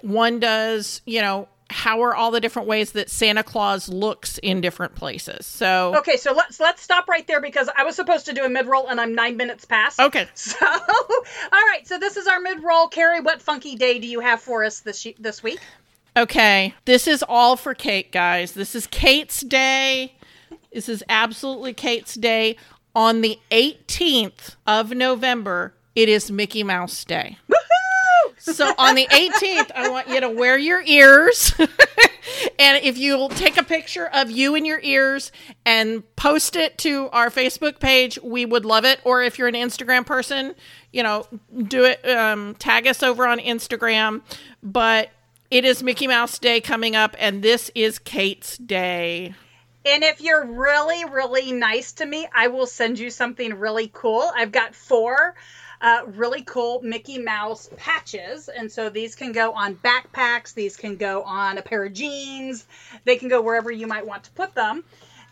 one 0.02 0.40
does 0.40 1.02
you 1.06 1.22
know 1.22 1.48
how 1.70 2.04
are 2.04 2.16
all 2.16 2.32
the 2.32 2.40
different 2.40 2.68
ways 2.68 2.92
that 2.92 3.10
Santa 3.10 3.44
Claus 3.44 3.90
looks 3.90 4.38
in 4.40 4.62
different 4.62 4.96
places? 4.96 5.46
So 5.46 5.96
okay, 5.98 6.18
so 6.18 6.34
let's 6.34 6.60
let's 6.60 6.82
stop 6.82 7.08
right 7.08 7.26
there 7.26 7.42
because 7.42 7.70
I 7.76 7.84
was 7.84 7.96
supposed 7.96 8.28
to 8.28 8.34
do 8.34 8.44
a 8.44 8.50
mid 8.50 8.68
roll 8.68 8.88
and 8.88 9.02
I'm 9.02 9.16
nine 9.16 9.38
minutes 9.38 9.66
past. 9.66 10.00
Okay, 10.00 10.28
so 10.36 10.56
all 10.64 10.80
right, 11.52 11.82
so 11.86 11.98
this 11.98 12.18
is 12.18 12.28
our 12.28 12.40
mid 12.40 12.64
roll. 12.64 12.88
Carrie, 12.88 13.22
what 13.22 13.42
funky 13.42 13.76
day 13.76 14.00
do 14.00 14.08
you 14.08 14.20
have 14.20 14.42
for 14.42 14.64
us 14.64 14.82
this 14.82 15.08
this 15.20 15.42
week? 15.42 15.60
Okay, 16.18 16.74
this 16.86 17.08
is 17.08 17.24
all 17.28 17.56
for 17.58 17.74
Kate, 17.74 18.12
guys. 18.12 18.54
This 18.54 18.76
is 18.76 18.88
Kate's 18.88 19.42
day. 19.42 20.16
This 20.72 20.88
is 20.88 21.04
absolutely 21.10 21.74
Kate's 21.74 22.16
day. 22.16 22.58
On 22.96 23.22
the 23.22 23.40
18th 23.52 24.56
of 24.66 24.92
November, 24.92 25.74
it 25.96 26.08
is 26.08 26.32
Mickey 26.32 26.64
Mouse 26.64 27.04
Day. 27.04 27.38
So 28.54 28.74
on 28.78 28.94
the 28.94 29.08
18th, 29.08 29.72
I 29.76 29.90
want 29.90 30.08
you 30.08 30.22
to 30.22 30.30
wear 30.30 30.58
your 30.58 30.82
ears. 30.84 31.54
and 32.60 32.84
if 32.84 32.96
you'll 32.96 33.30
take 33.30 33.58
a 33.58 33.64
picture 33.64 34.06
of 34.06 34.30
you 34.30 34.54
and 34.54 34.68
your 34.68 34.80
ears 34.84 35.32
and 35.66 36.04
post 36.16 36.56
it 36.56 36.78
to 36.80 37.10
our 37.10 37.30
Facebook 37.30 37.80
page, 37.80 38.20
we 38.24 38.46
would 38.46 38.64
love 38.64 38.86
it. 38.86 39.00
Or 39.04 39.24
if 39.24 39.40
you're 39.40 39.48
an 39.48 39.56
Instagram 39.56 40.06
person, 40.06 40.54
you 40.94 41.02
know, 41.02 41.28
do 41.68 41.86
it, 41.86 42.08
um, 42.08 42.56
tag 42.56 42.86
us 42.88 43.02
over 43.02 43.26
on 43.26 43.40
Instagram. 43.40 44.22
But 44.62 45.10
it 45.50 45.66
is 45.66 45.82
Mickey 45.82 46.06
Mouse 46.06 46.38
Day 46.38 46.62
coming 46.62 46.96
up, 46.96 47.16
and 47.18 47.42
this 47.42 47.72
is 47.74 47.98
Kate's 47.98 48.58
Day. 48.58 49.34
And 49.86 50.04
if 50.04 50.20
you're 50.20 50.46
really, 50.46 51.06
really 51.06 51.52
nice 51.52 51.94
to 51.94 52.06
me, 52.06 52.28
I 52.34 52.48
will 52.48 52.66
send 52.66 52.98
you 52.98 53.10
something 53.12 53.54
really 53.54 53.90
cool. 53.94 54.32
I've 54.36 54.52
got 54.52 54.74
four 54.74 55.36
uh, 55.82 56.02
really 56.08 56.42
cool 56.42 56.82
Mickey 56.82 57.20
Mouse 57.20 57.70
patches. 57.78 58.50
And 58.50 58.72
so 58.72 58.90
these 58.90 59.16
can 59.16 59.32
go 59.32 59.54
on 59.54 59.76
backpacks, 59.76 60.54
these 60.54 60.78
can 60.78 60.96
go 60.96 61.24
on 61.24 61.58
a 61.58 61.62
pair 61.62 61.86
of 61.86 61.94
jeans, 61.94 62.66
they 63.04 63.18
can 63.18 63.30
go 63.30 63.42
wherever 63.42 63.72
you 63.72 63.88
might 63.88 64.06
want 64.08 64.24
to 64.26 64.32
put 64.32 64.56
them. 64.56 64.84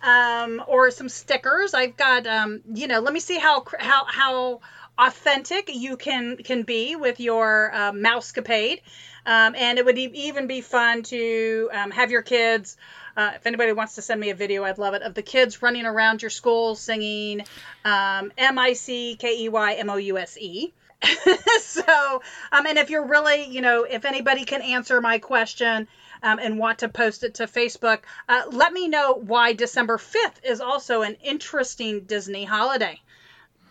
Um, 0.04 0.62
or 0.68 0.92
some 0.92 1.08
stickers. 1.08 1.74
I've 1.74 1.96
got, 1.96 2.28
um, 2.28 2.60
you 2.74 2.88
know, 2.88 3.00
let 3.00 3.13
me 3.13 3.22
see 3.22 3.39
how 3.39 3.63
how 3.80 4.04
how 4.06 4.60
authentic 4.98 5.74
you 5.74 5.96
can 5.96 6.36
can 6.36 6.63
be 6.63 6.98
with 6.98 7.22
your 7.22 7.74
uh, 7.74 7.92
mousecapade. 7.94 8.82
Um, 9.26 9.56
and 9.56 9.80
it 9.80 9.86
would 9.86 9.98
even 9.98 10.48
be 10.48 10.60
fun 10.60 11.04
to 11.04 11.70
um, 11.72 11.92
have 11.92 12.12
your 12.12 12.22
kids. 12.22 12.76
Uh, 13.15 13.32
if 13.36 13.45
anybody 13.45 13.71
wants 13.73 13.95
to 13.95 14.02
send 14.02 14.19
me 14.19 14.30
a 14.30 14.36
video, 14.36 14.63
I'd 14.63 14.78
love 14.78 14.93
it 14.93 15.02
of 15.02 15.13
the 15.13 15.21
kids 15.21 15.62
running 15.62 15.86
around 15.86 16.21
your 16.21 16.32
school 16.32 16.76
singing 16.76 17.41
um, 17.86 18.32
M 18.38 18.58
I 18.58 18.73
C 18.73 19.15
K 19.15 19.43
E 19.43 19.49
Y 19.49 19.73
M 19.73 19.89
O 19.89 19.97
U 19.97 20.17
S 20.17 20.38
E. 20.38 20.73
so, 21.60 22.21
um, 22.52 22.65
and 22.65 22.78
if 22.78 22.89
you're 22.89 23.06
really, 23.06 23.45
you 23.45 23.62
know, 23.62 23.84
if 23.84 24.06
anybody 24.06 24.45
can 24.45 24.62
answer 24.62 25.02
my 25.02 25.19
question 25.19 25.88
um, 26.21 26.39
and 26.39 26.58
want 26.58 26.80
to 26.80 26.89
post 26.89 27.23
it 27.23 27.36
to 27.36 27.43
Facebook, 27.43 27.99
uh, 28.30 28.43
let 28.52 28.71
me 28.71 28.88
know 28.88 29.13
why 29.13 29.54
December 29.54 29.97
5th 29.97 30.43
is 30.43 30.62
also 30.62 31.02
an 31.02 31.17
interesting 31.23 32.02
Disney 32.02 32.45
holiday. 32.45 33.02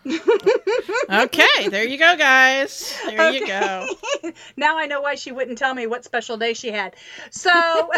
okay, 1.09 1.69
there 1.69 1.85
you 1.85 1.97
go, 1.97 2.17
guys. 2.17 2.93
There 3.05 3.21
okay. 3.21 3.37
you 3.37 3.47
go. 3.47 3.87
now 4.57 4.77
I 4.77 4.85
know 4.87 5.01
why 5.01 5.15
she 5.15 5.31
wouldn't 5.31 5.57
tell 5.57 5.73
me 5.73 5.87
what 5.87 6.03
special 6.03 6.35
day 6.35 6.53
she 6.53 6.71
had. 6.71 6.95
So, 7.31 7.49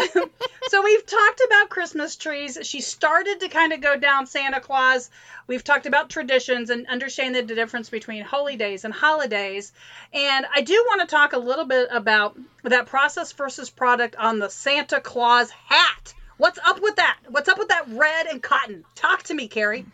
so 0.68 0.82
we've 0.82 1.06
talked 1.06 1.42
about 1.46 1.68
Christmas 1.68 2.14
trees. 2.16 2.58
She 2.62 2.80
started 2.80 3.40
to 3.40 3.48
kind 3.48 3.72
of 3.72 3.80
go 3.80 3.96
down 3.96 4.26
Santa 4.26 4.60
Claus. 4.60 5.10
We've 5.48 5.64
talked 5.64 5.86
about 5.86 6.08
traditions 6.08 6.70
and 6.70 6.86
understanding 6.86 7.46
the 7.46 7.54
difference 7.54 7.90
between 7.90 8.22
holy 8.22 8.56
days 8.56 8.84
and 8.84 8.94
holidays. 8.94 9.72
And 10.12 10.46
I 10.54 10.60
do 10.60 10.74
want 10.88 11.00
to 11.00 11.06
talk 11.08 11.32
a 11.32 11.38
little 11.38 11.66
bit 11.66 11.88
about 11.90 12.38
that 12.62 12.86
process 12.86 13.32
versus 13.32 13.68
product 13.68 14.14
on 14.16 14.38
the 14.38 14.48
Santa 14.48 15.00
Claus 15.00 15.50
hat. 15.50 16.14
What's 16.36 16.58
up 16.64 16.80
with 16.80 16.96
that? 16.96 17.18
What's 17.28 17.48
up 17.48 17.58
with 17.58 17.68
that 17.68 17.88
red 17.88 18.26
and 18.26 18.42
cotton? 18.42 18.84
Talk 18.94 19.24
to 19.24 19.34
me, 19.34 19.48
Carrie. 19.48 19.86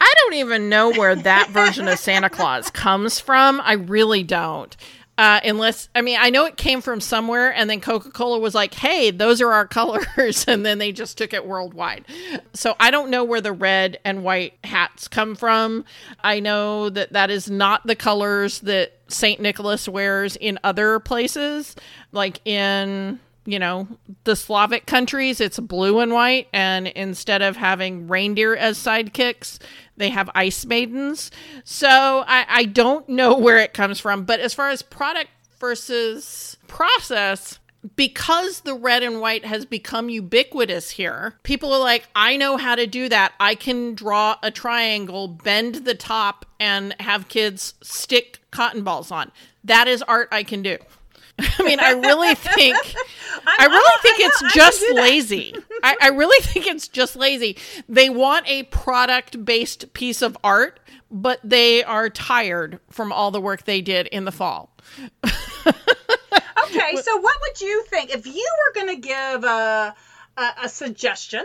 I 0.00 0.14
don't 0.22 0.34
even 0.34 0.68
know 0.68 0.90
where 0.90 1.14
that 1.14 1.50
version 1.50 1.86
of 1.88 1.98
Santa 1.98 2.30
Claus 2.30 2.70
comes 2.70 3.20
from. 3.20 3.60
I 3.62 3.74
really 3.74 4.22
don't. 4.22 4.76
Uh, 5.18 5.38
unless, 5.44 5.90
I 5.94 6.00
mean, 6.00 6.16
I 6.18 6.30
know 6.30 6.46
it 6.46 6.56
came 6.56 6.80
from 6.80 6.98
somewhere, 6.98 7.52
and 7.52 7.68
then 7.68 7.82
Coca 7.82 8.10
Cola 8.10 8.38
was 8.38 8.54
like, 8.54 8.72
hey, 8.72 9.10
those 9.10 9.42
are 9.42 9.52
our 9.52 9.66
colors. 9.68 10.46
And 10.48 10.64
then 10.64 10.78
they 10.78 10.92
just 10.92 11.18
took 11.18 11.34
it 11.34 11.46
worldwide. 11.46 12.06
So 12.54 12.74
I 12.80 12.90
don't 12.90 13.10
know 13.10 13.22
where 13.22 13.42
the 13.42 13.52
red 13.52 13.98
and 14.02 14.24
white 14.24 14.54
hats 14.64 15.08
come 15.08 15.34
from. 15.34 15.84
I 16.24 16.40
know 16.40 16.88
that 16.88 17.12
that 17.12 17.30
is 17.30 17.50
not 17.50 17.86
the 17.86 17.96
colors 17.96 18.60
that 18.60 18.94
St. 19.08 19.40
Nicholas 19.40 19.86
wears 19.86 20.36
in 20.36 20.58
other 20.64 20.98
places, 21.00 21.76
like 22.12 22.40
in 22.46 23.20
you 23.50 23.58
know, 23.58 23.88
the 24.24 24.36
Slavic 24.36 24.86
countries, 24.86 25.40
it's 25.40 25.58
blue 25.58 26.00
and 26.00 26.12
white. 26.12 26.48
And 26.52 26.86
instead 26.88 27.42
of 27.42 27.56
having 27.56 28.08
reindeer 28.08 28.54
as 28.54 28.78
sidekicks, 28.78 29.58
they 29.96 30.10
have 30.10 30.30
ice 30.34 30.64
maidens. 30.64 31.30
So 31.64 31.88
I, 32.26 32.46
I 32.48 32.64
don't 32.64 33.08
know 33.08 33.36
where 33.36 33.58
it 33.58 33.74
comes 33.74 34.00
from. 34.00 34.24
But 34.24 34.40
as 34.40 34.54
far 34.54 34.70
as 34.70 34.82
product 34.82 35.30
versus 35.58 36.56
process, 36.66 37.58
because 37.96 38.60
the 38.60 38.74
red 38.74 39.02
and 39.02 39.20
white 39.20 39.44
has 39.44 39.64
become 39.64 40.08
ubiquitous 40.08 40.90
here, 40.90 41.36
people 41.42 41.72
are 41.72 41.80
like, 41.80 42.08
I 42.14 42.36
know 42.36 42.56
how 42.56 42.74
to 42.74 42.86
do 42.86 43.08
that. 43.08 43.32
I 43.40 43.54
can 43.54 43.94
draw 43.94 44.36
a 44.42 44.50
triangle, 44.50 45.28
bend 45.28 45.76
the 45.86 45.94
top, 45.94 46.44
and 46.58 46.94
have 47.00 47.28
kids 47.28 47.74
stick 47.82 48.40
cotton 48.50 48.82
balls 48.82 49.10
on. 49.10 49.32
That 49.64 49.88
is 49.88 50.02
art 50.02 50.28
I 50.30 50.42
can 50.42 50.62
do. 50.62 50.78
I 51.58 51.62
mean, 51.62 51.80
I 51.80 51.92
really 51.92 52.34
think, 52.34 52.76
I 53.46 53.66
really 53.66 54.02
think 54.02 54.20
it's 54.20 54.54
just 54.54 54.82
lazy. 54.92 55.54
I, 55.82 55.96
I 56.02 56.08
really 56.08 56.40
think 56.44 56.66
it's 56.66 56.88
just 56.88 57.16
lazy. 57.16 57.56
They 57.88 58.10
want 58.10 58.48
a 58.48 58.64
product 58.64 59.44
based 59.44 59.92
piece 59.92 60.22
of 60.22 60.36
art, 60.44 60.80
but 61.10 61.40
they 61.42 61.82
are 61.82 62.10
tired 62.10 62.80
from 62.90 63.12
all 63.12 63.30
the 63.30 63.40
work 63.40 63.64
they 63.64 63.80
did 63.80 64.06
in 64.08 64.24
the 64.24 64.32
fall. 64.32 64.76
okay, 65.24 66.96
so 66.96 67.16
what 67.16 67.36
would 67.40 67.60
you 67.60 67.84
think 67.88 68.10
if 68.10 68.26
you 68.26 68.54
were 68.66 68.74
going 68.82 68.94
to 68.94 69.00
give 69.00 69.44
a, 69.44 69.94
a, 70.36 70.50
a 70.64 70.68
suggestion? 70.68 71.44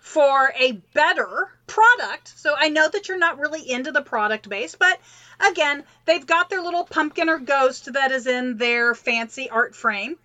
For 0.00 0.52
a 0.58 0.72
better 0.94 1.50
product. 1.66 2.36
So 2.36 2.54
I 2.56 2.70
know 2.70 2.88
that 2.88 3.08
you're 3.08 3.18
not 3.18 3.38
really 3.38 3.68
into 3.70 3.92
the 3.92 4.02
product 4.02 4.48
base, 4.48 4.74
but 4.74 4.98
again, 5.38 5.84
they've 6.06 6.26
got 6.26 6.50
their 6.50 6.62
little 6.62 6.84
pumpkin 6.84 7.28
or 7.28 7.38
ghost 7.38 7.92
that 7.92 8.10
is 8.10 8.26
in 8.26 8.56
their 8.56 8.94
fancy 8.94 9.48
art 9.48 9.76
frame. 9.76 10.16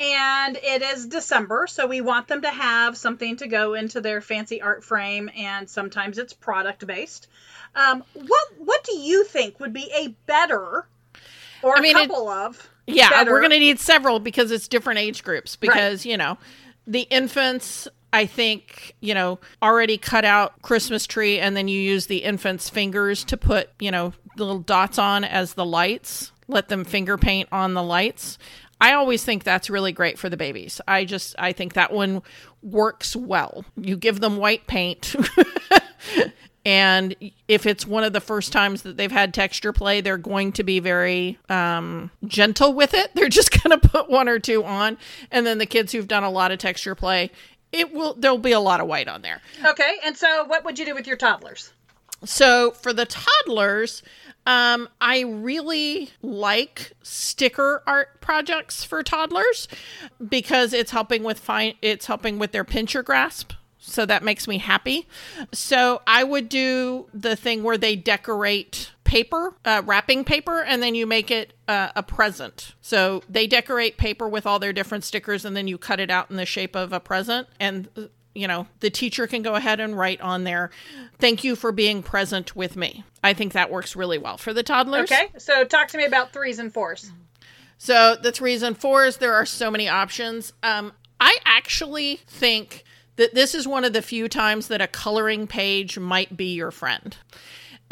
And 0.00 0.56
it 0.56 0.82
is 0.82 1.06
December, 1.06 1.68
so 1.68 1.86
we 1.86 2.00
want 2.00 2.26
them 2.26 2.42
to 2.42 2.50
have 2.50 2.96
something 2.96 3.36
to 3.36 3.46
go 3.46 3.74
into 3.74 4.00
their 4.00 4.20
fancy 4.20 4.60
art 4.60 4.82
frame, 4.82 5.30
and 5.36 5.70
sometimes 5.70 6.18
it's 6.18 6.32
product 6.32 6.84
based. 6.84 7.28
Um, 7.76 8.02
what 8.14 8.48
what 8.58 8.82
do 8.82 8.96
you 8.96 9.22
think 9.22 9.60
would 9.60 9.72
be 9.72 9.88
a 9.94 10.08
better, 10.26 10.86
or 11.62 11.78
I 11.78 11.80
mean, 11.80 11.96
a 11.96 12.00
couple 12.00 12.30
it, 12.30 12.34
of? 12.34 12.70
Yeah, 12.88 13.10
better... 13.10 13.30
we're 13.30 13.40
going 13.40 13.52
to 13.52 13.60
need 13.60 13.78
several 13.78 14.18
because 14.18 14.50
it's 14.50 14.66
different 14.66 14.98
age 14.98 15.22
groups. 15.22 15.54
Because 15.54 16.04
right. 16.04 16.10
you 16.10 16.16
know, 16.16 16.36
the 16.84 17.02
infants 17.02 17.86
I 18.12 18.26
think, 18.26 18.94
you 19.00 19.14
know, 19.14 19.38
already 19.62 19.96
cut 19.96 20.24
out 20.24 20.60
Christmas 20.62 21.06
tree 21.06 21.38
and 21.38 21.56
then 21.56 21.68
you 21.68 21.80
use 21.80 22.06
the 22.06 22.18
infant's 22.18 22.68
fingers 22.68 23.24
to 23.24 23.36
put, 23.36 23.70
you 23.78 23.90
know, 23.90 24.12
the 24.36 24.44
little 24.44 24.60
dots 24.60 24.98
on 24.98 25.24
as 25.24 25.54
the 25.54 25.64
lights, 25.64 26.32
let 26.48 26.68
them 26.68 26.84
finger 26.84 27.16
paint 27.16 27.48
on 27.50 27.74
the 27.74 27.82
lights. 27.82 28.38
I 28.80 28.94
always 28.94 29.24
think 29.24 29.44
that's 29.44 29.70
really 29.70 29.92
great 29.92 30.18
for 30.18 30.28
the 30.28 30.36
babies. 30.36 30.80
I 30.88 31.04
just 31.04 31.36
I 31.38 31.52
think 31.52 31.74
that 31.74 31.92
one 31.92 32.22
works 32.62 33.14
well. 33.14 33.64
You 33.76 33.96
give 33.96 34.20
them 34.20 34.38
white 34.38 34.66
paint. 34.66 35.14
and 36.64 37.14
if 37.46 37.64
it's 37.64 37.86
one 37.86 38.02
of 38.02 38.12
the 38.12 38.20
first 38.20 38.52
times 38.52 38.82
that 38.82 38.96
they've 38.96 39.12
had 39.12 39.32
texture 39.34 39.72
play, 39.72 40.00
they're 40.00 40.18
going 40.18 40.50
to 40.52 40.64
be 40.64 40.80
very 40.80 41.38
um, 41.48 42.10
gentle 42.24 42.72
with 42.72 42.92
it. 42.94 43.12
They're 43.14 43.28
just 43.28 43.62
going 43.62 43.78
to 43.78 43.88
put 43.88 44.08
one 44.08 44.28
or 44.28 44.38
two 44.38 44.64
on. 44.64 44.98
And 45.30 45.46
then 45.46 45.58
the 45.58 45.66
kids 45.66 45.92
who've 45.92 46.08
done 46.08 46.24
a 46.24 46.30
lot 46.30 46.52
of 46.52 46.58
texture 46.58 46.94
play, 46.94 47.30
it 47.72 47.92
will 47.92 48.14
there'll 48.14 48.38
be 48.38 48.52
a 48.52 48.60
lot 48.60 48.80
of 48.80 48.86
white 48.86 49.08
on 49.08 49.22
there. 49.22 49.40
Okay, 49.64 49.96
and 50.04 50.16
so 50.16 50.44
what 50.44 50.64
would 50.64 50.78
you 50.78 50.84
do 50.84 50.94
with 50.94 51.06
your 51.06 51.16
toddlers? 51.16 51.72
So 52.24 52.70
for 52.70 52.92
the 52.92 53.06
toddlers, 53.06 54.02
um, 54.46 54.88
I 55.00 55.20
really 55.20 56.10
like 56.20 56.92
sticker 57.02 57.82
art 57.86 58.20
projects 58.20 58.84
for 58.84 59.02
toddlers 59.02 59.68
because 60.28 60.72
it's 60.72 60.90
helping 60.90 61.22
with 61.22 61.38
fine. 61.38 61.74
It's 61.82 62.06
helping 62.06 62.38
with 62.38 62.52
their 62.52 62.64
pincher 62.64 63.02
grasp. 63.02 63.52
So 63.78 64.06
that 64.06 64.22
makes 64.22 64.46
me 64.46 64.58
happy. 64.58 65.08
So 65.52 66.02
I 66.06 66.22
would 66.22 66.48
do 66.48 67.08
the 67.12 67.34
thing 67.34 67.64
where 67.64 67.76
they 67.76 67.96
decorate 67.96 68.92
paper, 69.12 69.54
uh, 69.66 69.82
wrapping 69.84 70.24
paper, 70.24 70.62
and 70.62 70.82
then 70.82 70.94
you 70.94 71.06
make 71.06 71.30
it 71.30 71.52
uh, 71.68 71.90
a 71.94 72.02
present. 72.02 72.74
So 72.80 73.22
they 73.28 73.46
decorate 73.46 73.98
paper 73.98 74.26
with 74.26 74.46
all 74.46 74.58
their 74.58 74.72
different 74.72 75.04
stickers, 75.04 75.44
and 75.44 75.54
then 75.54 75.68
you 75.68 75.76
cut 75.76 76.00
it 76.00 76.10
out 76.10 76.30
in 76.30 76.36
the 76.36 76.46
shape 76.46 76.74
of 76.74 76.94
a 76.94 76.98
present. 76.98 77.46
And 77.60 77.90
you 78.34 78.48
know, 78.48 78.68
the 78.80 78.88
teacher 78.88 79.26
can 79.26 79.42
go 79.42 79.54
ahead 79.54 79.80
and 79.80 79.98
write 79.98 80.22
on 80.22 80.44
there, 80.44 80.70
thank 81.18 81.44
you 81.44 81.54
for 81.54 81.72
being 81.72 82.02
present 82.02 82.56
with 82.56 82.74
me. 82.74 83.04
I 83.22 83.34
think 83.34 83.52
that 83.52 83.70
works 83.70 83.94
really 83.94 84.16
well 84.16 84.38
for 84.38 84.54
the 84.54 84.62
toddlers. 84.62 85.12
Okay, 85.12 85.28
so 85.36 85.64
talk 85.64 85.88
to 85.88 85.98
me 85.98 86.06
about 86.06 86.32
threes 86.32 86.58
and 86.58 86.72
fours. 86.72 87.12
So 87.76 88.16
the 88.16 88.32
threes 88.32 88.62
and 88.62 88.78
fours, 88.78 89.18
there 89.18 89.34
are 89.34 89.44
so 89.44 89.70
many 89.70 89.90
options. 89.90 90.54
Um, 90.62 90.94
I 91.20 91.36
actually 91.44 92.20
think 92.26 92.84
that 93.16 93.34
this 93.34 93.54
is 93.54 93.68
one 93.68 93.84
of 93.84 93.92
the 93.92 94.00
few 94.00 94.26
times 94.26 94.68
that 94.68 94.80
a 94.80 94.86
coloring 94.86 95.46
page 95.46 95.98
might 95.98 96.34
be 96.34 96.54
your 96.54 96.70
friend. 96.70 97.14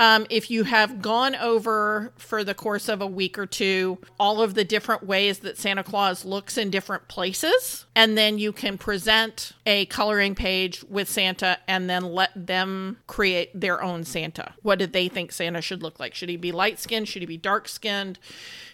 Um, 0.01 0.27
if 0.31 0.51
you 0.51 0.65
have 0.65 1.03
gone 1.03 1.37
over 1.37 2.11
for 2.17 2.43
the 2.43 2.55
course 2.55 2.89
of 2.89 3.03
a 3.03 3.07
week 3.07 3.39
or 3.39 3.45
two 3.45 3.99
all 4.19 4.41
of 4.41 4.55
the 4.55 4.65
different 4.65 5.03
ways 5.03 5.41
that 5.41 5.59
Santa 5.59 5.85
Claus 5.85 6.25
looks 6.25 6.57
in 6.57 6.71
different 6.71 7.07
places, 7.07 7.85
and 7.95 8.17
then 8.17 8.39
you 8.39 8.51
can 8.51 8.79
present 8.79 9.53
a 9.67 9.85
coloring 9.87 10.35
page 10.35 10.83
with 10.85 11.07
Santa 11.07 11.59
and 11.69 11.91
then 11.91 12.03
let 12.03 12.31
them 12.35 12.97
create 13.09 13.51
their 13.53 13.83
own 13.83 14.05
Santa. 14.05 14.55
What 14.63 14.79
did 14.79 14.95
they 14.95 15.09
think 15.09 15.33
Santa 15.33 15.61
should 15.61 15.83
look 15.83 16.01
like? 16.01 16.15
Should 16.15 16.31
he 16.31 16.39
be 16.39 16.51
light 16.51 16.79
skinned? 16.79 17.07
Should 17.07 17.21
he 17.21 17.27
be 17.27 17.37
dark 17.37 17.69
skinned? 17.69 18.19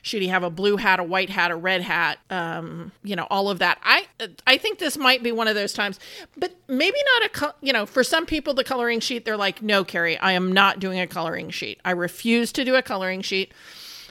Should 0.03 0.23
he 0.23 0.29
have 0.29 0.45
a 0.45 0.51
blue 0.51 0.77
hat, 0.77 1.01
a 1.01 1.03
white 1.03 1.31
hat, 1.31 1.51
a 1.51 1.57
red 1.57 1.83
hat? 1.83 2.19
Um, 2.31 2.93
you 3.03 3.17
know, 3.17 3.27
all 3.29 3.51
of 3.51 3.59
that. 3.59 3.81
I 3.83 4.07
I 4.47 4.59
think 4.59 4.79
this 4.79 4.97
might 4.97 5.25
be 5.25 5.33
one 5.33 5.49
of 5.49 5.57
those 5.57 5.73
times, 5.73 5.99
but 6.37 6.55
maybe 6.69 6.99
not 7.19 7.25
a 7.43 7.55
you 7.61 7.73
know, 7.73 7.85
for 7.85 8.05
some 8.05 8.27
people 8.27 8.55
the 8.55 8.63
coloring 8.63 9.01
sheet 9.01 9.25
they're 9.25 9.37
like, 9.37 9.61
"No, 9.63 9.83
Carrie, 9.83 10.17
I 10.19 10.31
am 10.33 10.53
not 10.53 10.79
doing 10.79 11.01
a 11.01 11.09
coloring 11.17 11.51
sheet. 11.51 11.81
I 11.85 11.93
refuse 11.93 12.53
to 12.53 12.65
do 12.65 12.75
a 12.77 12.83
coloring 12.83 13.23
sheet." 13.23 13.53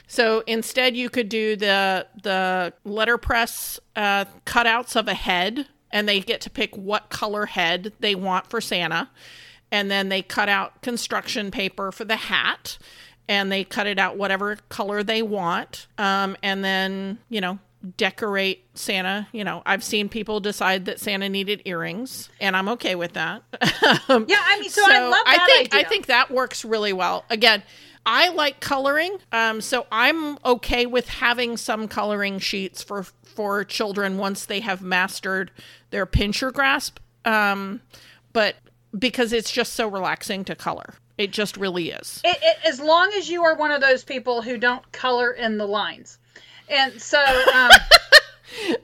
So 0.08 0.42
instead, 0.46 0.96
you 0.96 1.08
could 1.10 1.28
do 1.28 1.56
the 1.56 2.06
the 2.22 2.72
letterpress 2.84 3.80
uh, 3.94 4.24
cutouts 4.44 4.96
of 4.96 5.08
a 5.08 5.14
head, 5.14 5.66
and 5.90 6.08
they 6.08 6.20
get 6.20 6.40
to 6.42 6.50
pick 6.50 6.76
what 6.76 7.10
color 7.10 7.46
head 7.46 7.92
they 8.00 8.14
want 8.14 8.44
for 8.50 8.60
Santa, 8.60 9.10
and 9.70 9.90
then 9.90 10.08
they 10.08 10.22
cut 10.22 10.48
out 10.48 10.82
construction 10.82 11.50
paper 11.50 11.90
for 11.90 12.04
the 12.04 12.16
hat, 12.16 12.78
and 13.28 13.50
they 13.50 13.64
cut 13.64 13.86
it 13.86 13.98
out 13.98 14.16
whatever 14.16 14.58
color 14.68 15.02
they 15.02 15.22
want. 15.22 15.86
Um, 15.98 16.36
and 16.42 16.64
then, 16.64 17.18
you 17.28 17.40
know, 17.40 17.58
decorate 17.96 18.64
Santa. 18.74 19.28
You 19.32 19.44
know, 19.44 19.62
I've 19.66 19.84
seen 19.84 20.08
people 20.08 20.40
decide 20.40 20.86
that 20.86 21.00
Santa 21.00 21.28
needed 21.28 21.62
earrings, 21.64 22.28
and 22.40 22.56
I'm 22.56 22.68
okay 22.70 22.94
with 22.94 23.14
that. 23.14 23.42
Um, 24.08 24.26
yeah, 24.28 24.42
I 24.44 24.60
mean, 24.60 24.70
so, 24.70 24.82
so 24.82 24.92
I 24.92 25.00
love 25.00 25.24
that 25.24 25.40
I 25.40 25.46
think 25.46 25.74
idea. 25.74 25.86
I 25.86 25.88
think 25.88 26.06
that 26.06 26.30
works 26.30 26.64
really 26.64 26.92
well. 26.92 27.24
Again, 27.30 27.62
I 28.04 28.28
like 28.28 28.60
coloring, 28.60 29.18
um, 29.32 29.60
so 29.60 29.86
I'm 29.90 30.38
okay 30.44 30.86
with 30.86 31.08
having 31.08 31.56
some 31.56 31.88
coloring 31.88 32.38
sheets 32.38 32.82
for 32.82 33.02
for 33.22 33.64
children 33.64 34.18
once 34.18 34.46
they 34.46 34.60
have 34.60 34.82
mastered 34.82 35.50
their 35.90 36.06
pincher 36.06 36.50
grasp. 36.50 36.98
Um, 37.24 37.80
but 38.32 38.56
because 38.96 39.32
it's 39.32 39.50
just 39.50 39.74
so 39.74 39.88
relaxing 39.88 40.44
to 40.44 40.54
color. 40.54 40.94
It 41.18 41.30
just 41.30 41.56
really 41.56 41.90
is. 41.90 42.20
It, 42.24 42.36
it, 42.42 42.56
as 42.66 42.78
long 42.78 43.12
as 43.16 43.28
you 43.28 43.44
are 43.44 43.56
one 43.56 43.70
of 43.70 43.80
those 43.80 44.04
people 44.04 44.42
who 44.42 44.58
don't 44.58 44.90
color 44.92 45.30
in 45.30 45.56
the 45.56 45.66
lines. 45.66 46.18
And 46.68 47.00
so. 47.00 47.22
Um, 47.54 47.70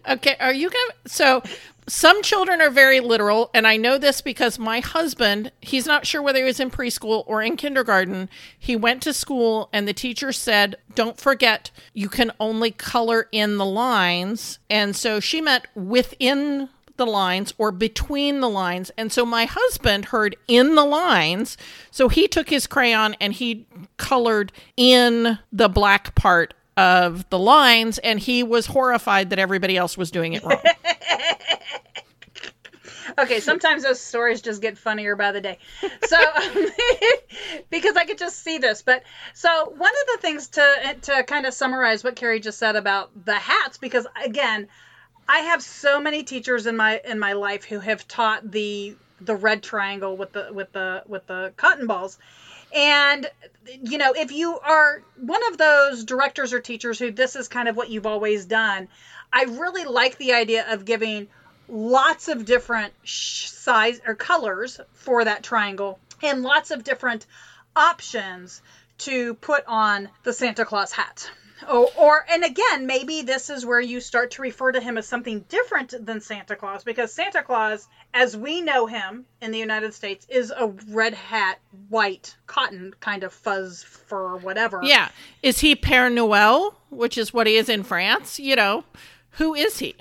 okay, 0.10 0.36
are 0.40 0.52
you 0.52 0.70
going 0.70 0.86
to. 1.04 1.08
So. 1.08 1.42
Some 1.88 2.22
children 2.22 2.60
are 2.60 2.70
very 2.70 3.00
literal, 3.00 3.50
and 3.52 3.66
I 3.66 3.76
know 3.76 3.98
this 3.98 4.20
because 4.20 4.56
my 4.56 4.78
husband, 4.78 5.50
he's 5.60 5.84
not 5.84 6.06
sure 6.06 6.22
whether 6.22 6.38
he 6.38 6.44
was 6.44 6.60
in 6.60 6.70
preschool 6.70 7.24
or 7.26 7.42
in 7.42 7.56
kindergarten. 7.56 8.28
He 8.56 8.76
went 8.76 9.02
to 9.02 9.12
school, 9.12 9.68
and 9.72 9.88
the 9.88 9.92
teacher 9.92 10.30
said, 10.30 10.76
Don't 10.94 11.18
forget, 11.18 11.72
you 11.92 12.08
can 12.08 12.30
only 12.38 12.70
color 12.70 13.26
in 13.32 13.58
the 13.58 13.66
lines. 13.66 14.60
And 14.70 14.94
so 14.94 15.18
she 15.18 15.40
meant 15.40 15.66
within 15.74 16.68
the 16.96 17.06
lines 17.06 17.52
or 17.58 17.72
between 17.72 18.40
the 18.40 18.48
lines. 18.48 18.90
And 18.96 19.10
so 19.10 19.26
my 19.26 19.44
husband 19.44 20.06
heard 20.06 20.36
in 20.46 20.76
the 20.76 20.84
lines. 20.84 21.56
So 21.90 22.08
he 22.08 22.28
took 22.28 22.48
his 22.48 22.66
crayon 22.68 23.16
and 23.20 23.32
he 23.32 23.66
colored 23.96 24.52
in 24.76 25.38
the 25.52 25.68
black 25.68 26.14
part 26.14 26.54
of 26.82 27.28
the 27.30 27.38
lines 27.38 27.98
and 27.98 28.18
he 28.18 28.42
was 28.42 28.66
horrified 28.66 29.30
that 29.30 29.38
everybody 29.38 29.76
else 29.76 29.96
was 29.96 30.10
doing 30.10 30.32
it 30.32 30.42
wrong. 30.42 30.58
okay, 33.20 33.38
sometimes 33.38 33.84
those 33.84 34.00
stories 34.00 34.42
just 34.42 34.60
get 34.60 34.76
funnier 34.76 35.14
by 35.14 35.30
the 35.30 35.40
day. 35.40 35.58
So, 36.04 36.16
because 37.70 37.96
I 37.96 38.04
could 38.04 38.18
just 38.18 38.42
see 38.42 38.58
this, 38.58 38.82
but 38.82 39.04
so 39.32 39.72
one 39.76 39.92
of 39.92 40.16
the 40.16 40.18
things 40.20 40.48
to 40.48 40.96
to 41.02 41.22
kind 41.22 41.46
of 41.46 41.54
summarize 41.54 42.02
what 42.02 42.16
Carrie 42.16 42.40
just 42.40 42.58
said 42.58 42.74
about 42.74 43.12
the 43.26 43.36
hats, 43.36 43.78
because 43.78 44.08
again, 44.24 44.66
I 45.28 45.38
have 45.38 45.62
so 45.62 46.00
many 46.00 46.24
teachers 46.24 46.66
in 46.66 46.76
my 46.76 47.00
in 47.04 47.20
my 47.20 47.34
life 47.34 47.64
who 47.64 47.78
have 47.78 48.08
taught 48.08 48.50
the 48.50 48.96
the 49.20 49.36
red 49.36 49.62
triangle 49.62 50.16
with 50.16 50.32
the 50.32 50.48
with 50.52 50.72
the 50.72 51.04
with 51.06 51.28
the 51.28 51.52
cotton 51.56 51.86
balls. 51.86 52.18
And 52.74 53.30
you 53.82 53.98
know, 53.98 54.12
if 54.12 54.32
you 54.32 54.58
are 54.58 55.02
one 55.16 55.46
of 55.50 55.58
those 55.58 56.04
directors 56.04 56.52
or 56.52 56.60
teachers 56.60 56.98
who 56.98 57.10
this 57.10 57.36
is 57.36 57.48
kind 57.48 57.68
of 57.68 57.76
what 57.76 57.90
you've 57.90 58.06
always 58.06 58.46
done, 58.46 58.88
I 59.32 59.44
really 59.44 59.84
like 59.84 60.18
the 60.18 60.34
idea 60.34 60.72
of 60.72 60.84
giving 60.84 61.28
lots 61.68 62.28
of 62.28 62.44
different 62.44 62.92
size 63.04 64.00
or 64.06 64.14
colors 64.14 64.80
for 64.92 65.24
that 65.24 65.42
triangle 65.42 65.98
and 66.22 66.42
lots 66.42 66.70
of 66.70 66.84
different 66.84 67.26
options 67.74 68.60
to 68.98 69.34
put 69.34 69.64
on 69.66 70.08
the 70.22 70.32
Santa 70.32 70.64
Claus 70.64 70.92
hat. 70.92 71.30
Oh, 71.68 71.90
or 71.96 72.24
and 72.30 72.44
again, 72.44 72.86
maybe 72.86 73.22
this 73.22 73.50
is 73.50 73.64
where 73.64 73.80
you 73.80 74.00
start 74.00 74.32
to 74.32 74.42
refer 74.42 74.72
to 74.72 74.80
him 74.80 74.98
as 74.98 75.06
something 75.06 75.40
different 75.48 75.94
than 76.04 76.20
Santa 76.20 76.56
Claus 76.56 76.84
because 76.84 77.12
Santa 77.12 77.42
Claus, 77.42 77.86
as 78.12 78.36
we 78.36 78.60
know 78.60 78.86
him 78.86 79.26
in 79.40 79.50
the 79.50 79.58
United 79.58 79.94
States, 79.94 80.26
is 80.28 80.52
a 80.56 80.68
red 80.88 81.14
hat, 81.14 81.58
white 81.88 82.36
cotton 82.46 82.94
kind 83.00 83.24
of 83.24 83.32
fuzz 83.32 83.82
fur, 83.82 84.36
whatever. 84.36 84.80
Yeah, 84.82 85.08
is 85.42 85.60
he 85.60 85.76
Père 85.76 86.12
Noël, 86.12 86.74
which 86.90 87.16
is 87.16 87.32
what 87.32 87.46
he 87.46 87.56
is 87.56 87.68
in 87.68 87.82
France? 87.82 88.38
You 88.38 88.56
know, 88.56 88.84
who 89.32 89.54
is 89.54 89.78
he? 89.78 89.94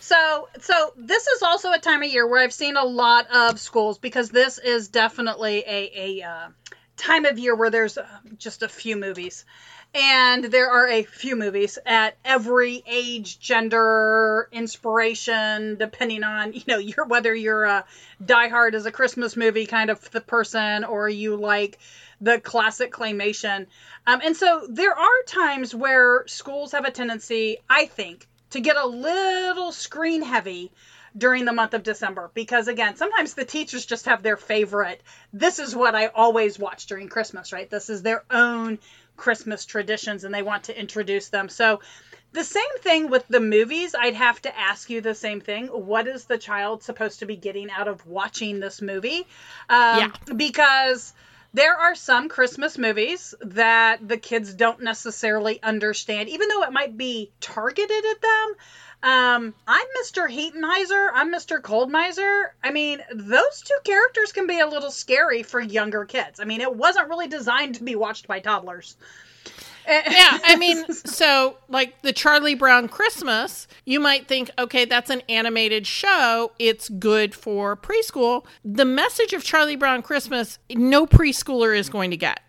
So, 0.00 0.48
so 0.60 0.92
this 0.96 1.26
is 1.26 1.42
also 1.42 1.72
a 1.72 1.78
time 1.78 2.02
of 2.02 2.08
year 2.08 2.26
where 2.26 2.40
I've 2.40 2.52
seen 2.52 2.76
a 2.76 2.84
lot 2.84 3.26
of 3.30 3.58
schools 3.58 3.98
because 3.98 4.30
this 4.30 4.58
is 4.58 4.88
definitely 4.88 5.64
a 5.66 6.20
a 6.20 6.22
uh, 6.22 6.48
time 6.96 7.24
of 7.24 7.38
year 7.38 7.54
where 7.54 7.70
there's 7.70 7.98
uh, 7.98 8.06
just 8.38 8.62
a 8.62 8.68
few 8.68 8.96
movies 8.96 9.44
and 9.94 10.44
there 10.44 10.70
are 10.70 10.88
a 10.88 11.02
few 11.02 11.36
movies 11.36 11.78
at 11.86 12.16
every 12.24 12.82
age, 12.86 13.38
gender, 13.38 14.48
inspiration, 14.52 15.76
depending 15.76 16.22
on 16.22 16.52
you 16.52 16.62
know 16.68 16.78
your 16.78 17.06
whether 17.06 17.34
you're 17.34 17.64
a 17.64 17.84
Die 18.24 18.48
Hard 18.48 18.74
as 18.74 18.86
a 18.86 18.92
Christmas 18.92 19.36
movie 19.36 19.66
kind 19.66 19.90
of 19.90 20.10
the 20.10 20.20
person 20.20 20.84
or 20.84 21.08
you 21.08 21.36
like 21.36 21.78
the 22.20 22.40
classic 22.40 22.92
claymation. 22.92 23.66
Um, 24.06 24.20
and 24.24 24.36
so 24.36 24.66
there 24.68 24.96
are 24.96 25.22
times 25.26 25.74
where 25.74 26.24
schools 26.26 26.72
have 26.72 26.84
a 26.84 26.90
tendency, 26.90 27.58
I 27.68 27.86
think, 27.86 28.26
to 28.50 28.60
get 28.60 28.76
a 28.76 28.86
little 28.86 29.72
screen 29.72 30.22
heavy 30.22 30.72
during 31.16 31.44
the 31.46 31.52
month 31.52 31.74
of 31.74 31.82
December 31.82 32.30
because 32.34 32.68
again, 32.68 32.96
sometimes 32.96 33.34
the 33.34 33.44
teachers 33.44 33.86
just 33.86 34.06
have 34.06 34.22
their 34.22 34.36
favorite. 34.36 35.02
This 35.32 35.58
is 35.58 35.74
what 35.74 35.94
I 35.94 36.08
always 36.08 36.58
watch 36.58 36.86
during 36.86 37.08
Christmas, 37.08 37.52
right? 37.52 37.68
This 37.68 37.88
is 37.88 38.02
their 38.02 38.24
own 38.30 38.78
Christmas 39.16 39.64
traditions 39.64 40.24
and 40.24 40.34
they 40.34 40.42
want 40.42 40.64
to 40.64 40.78
introduce 40.78 41.28
them. 41.28 41.48
So 41.48 41.80
the 42.32 42.44
same 42.44 42.78
thing 42.80 43.08
with 43.08 43.26
the 43.28 43.40
movies. 43.40 43.94
I'd 43.98 44.14
have 44.14 44.40
to 44.42 44.58
ask 44.58 44.90
you 44.90 45.00
the 45.00 45.14
same 45.14 45.40
thing. 45.40 45.68
What 45.68 46.06
is 46.06 46.24
the 46.24 46.38
child 46.38 46.82
supposed 46.82 47.20
to 47.20 47.26
be 47.26 47.36
getting 47.36 47.70
out 47.70 47.88
of 47.88 48.06
watching 48.06 48.60
this 48.60 48.82
movie? 48.82 49.26
Um, 49.70 49.98
yeah. 49.98 50.10
Because 50.36 51.14
there 51.54 51.74
are 51.74 51.94
some 51.94 52.28
Christmas 52.28 52.76
movies 52.76 53.34
that 53.40 54.06
the 54.06 54.18
kids 54.18 54.52
don't 54.52 54.82
necessarily 54.82 55.62
understand, 55.62 56.28
even 56.28 56.48
though 56.48 56.62
it 56.64 56.72
might 56.72 56.98
be 56.98 57.32
targeted 57.40 58.04
at 58.04 58.20
them. 58.20 58.54
Um, 59.06 59.54
I'm 59.68 59.86
Mr. 60.02 60.28
Heat 60.28 60.56
Miser. 60.56 61.12
I'm 61.14 61.32
Mr. 61.32 61.62
Cold 61.62 61.92
Coldmiser. 61.92 62.46
I 62.64 62.72
mean, 62.72 63.00
those 63.14 63.62
two 63.62 63.78
characters 63.84 64.32
can 64.32 64.48
be 64.48 64.58
a 64.58 64.66
little 64.66 64.90
scary 64.90 65.44
for 65.44 65.60
younger 65.60 66.04
kids. 66.04 66.40
I 66.40 66.44
mean, 66.44 66.60
it 66.60 66.74
wasn't 66.74 67.08
really 67.08 67.28
designed 67.28 67.76
to 67.76 67.84
be 67.84 67.94
watched 67.94 68.26
by 68.26 68.40
toddlers. 68.40 68.96
yeah, 69.86 70.40
I 70.44 70.56
mean, 70.56 70.92
so 70.92 71.56
like 71.68 72.02
the 72.02 72.12
Charlie 72.12 72.56
Brown 72.56 72.88
Christmas, 72.88 73.68
you 73.84 74.00
might 74.00 74.26
think, 74.26 74.50
okay, 74.58 74.84
that's 74.84 75.10
an 75.10 75.22
animated 75.28 75.86
show. 75.86 76.50
It's 76.58 76.88
good 76.88 77.32
for 77.32 77.76
preschool. 77.76 78.44
The 78.64 78.84
message 78.84 79.32
of 79.32 79.44
Charlie 79.44 79.76
Brown 79.76 80.02
Christmas, 80.02 80.58
no 80.68 81.06
preschooler 81.06 81.78
is 81.78 81.88
going 81.88 82.10
to 82.10 82.16
get. 82.16 82.40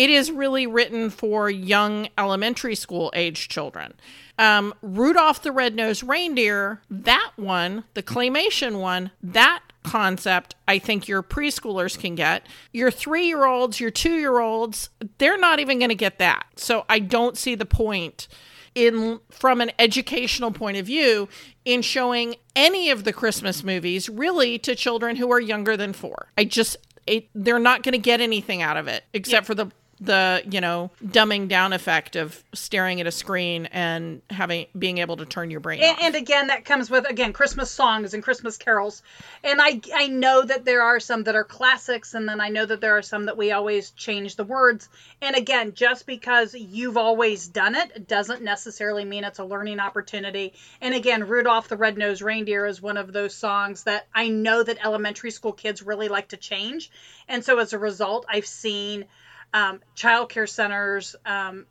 It 0.00 0.08
is 0.08 0.30
really 0.30 0.66
written 0.66 1.10
for 1.10 1.50
young 1.50 2.08
elementary 2.16 2.74
school 2.74 3.12
age 3.14 3.50
children. 3.50 3.92
Um, 4.38 4.72
Rudolph 4.80 5.42
the 5.42 5.52
Red-Nosed 5.52 6.04
Reindeer, 6.04 6.80
that 6.90 7.32
one, 7.36 7.84
the 7.92 8.02
claymation 8.02 8.80
one, 8.80 9.10
that 9.22 9.60
concept 9.82 10.54
I 10.66 10.78
think 10.78 11.06
your 11.06 11.22
preschoolers 11.22 11.98
can 11.98 12.14
get. 12.14 12.46
Your 12.72 12.90
three 12.90 13.26
year 13.26 13.44
olds, 13.44 13.78
your 13.78 13.90
two 13.90 14.14
year 14.14 14.38
olds, 14.38 14.88
they're 15.18 15.36
not 15.36 15.60
even 15.60 15.78
going 15.78 15.90
to 15.90 15.94
get 15.94 16.16
that. 16.16 16.46
So 16.56 16.86
I 16.88 16.98
don't 16.98 17.36
see 17.36 17.54
the 17.54 17.66
point 17.66 18.26
in 18.74 19.20
from 19.28 19.60
an 19.60 19.70
educational 19.78 20.50
point 20.50 20.78
of 20.78 20.86
view 20.86 21.28
in 21.66 21.82
showing 21.82 22.36
any 22.56 22.88
of 22.88 23.04
the 23.04 23.12
Christmas 23.12 23.62
movies 23.62 24.08
really 24.08 24.58
to 24.60 24.74
children 24.74 25.16
who 25.16 25.30
are 25.30 25.40
younger 25.40 25.76
than 25.76 25.92
four. 25.92 26.28
I 26.38 26.44
just 26.44 26.78
it, 27.06 27.28
they're 27.34 27.58
not 27.58 27.82
going 27.82 27.92
to 27.92 27.98
get 27.98 28.22
anything 28.22 28.62
out 28.62 28.78
of 28.78 28.88
it 28.88 29.04
except 29.12 29.44
yeah. 29.44 29.46
for 29.46 29.54
the 29.54 29.70
the 30.00 30.42
you 30.50 30.60
know 30.60 30.90
dumbing 31.04 31.46
down 31.46 31.74
effect 31.74 32.16
of 32.16 32.42
staring 32.54 33.00
at 33.00 33.06
a 33.06 33.10
screen 33.10 33.66
and 33.66 34.22
having 34.30 34.66
being 34.78 34.98
able 34.98 35.18
to 35.18 35.26
turn 35.26 35.50
your 35.50 35.60
brain 35.60 35.82
and, 35.82 35.98
and, 36.00 36.14
again 36.14 36.46
that 36.46 36.64
comes 36.64 36.90
with 36.90 37.08
again 37.08 37.34
christmas 37.34 37.70
songs 37.70 38.14
and 38.14 38.22
christmas 38.22 38.56
carols. 38.56 39.02
And 39.44 39.60
i 39.60 39.80
i 39.94 40.06
know 40.06 40.42
that 40.42 40.64
there 40.64 40.82
are 40.82 41.00
some 41.00 41.24
that 41.24 41.34
are 41.34 41.44
classics 41.44 42.14
and 42.14 42.26
then 42.26 42.40
i 42.40 42.48
know 42.48 42.64
that 42.64 42.80
there 42.80 42.96
are 42.96 43.02
some 43.02 43.26
that 43.26 43.36
we 43.36 43.52
always 43.52 43.90
change 43.90 44.36
the 44.36 44.44
words. 44.44 44.88
And 45.20 45.36
again 45.36 45.74
just 45.74 46.06
because 46.06 46.54
you've 46.54 46.96
always 46.96 47.46
done 47.48 47.74
it 47.74 48.08
doesn't 48.08 48.42
necessarily 48.42 49.04
mean 49.04 49.24
it's 49.24 49.38
a 49.38 49.44
learning 49.44 49.80
opportunity. 49.80 50.54
And 50.80 50.94
again 50.94 51.28
rudolph 51.28 51.68
the 51.68 51.76
red-nosed 51.76 52.22
reindeer 52.22 52.64
is 52.64 52.80
one 52.80 52.96
of 52.96 53.12
those 53.12 53.34
songs 53.34 53.84
that 53.84 54.06
i 54.14 54.28
know 54.28 54.62
that 54.62 54.82
elementary 54.82 55.30
school 55.30 55.52
kids 55.52 55.82
really 55.82 56.08
like 56.08 56.28
to 56.28 56.38
change. 56.38 56.90
And 57.28 57.44
so 57.44 57.58
as 57.58 57.74
a 57.74 57.78
result 57.78 58.24
i've 58.30 58.46
seen 58.46 59.04
um, 59.52 59.80
child 59.94 60.28
care 60.28 60.46
centers 60.46 61.16
um, 61.26 61.66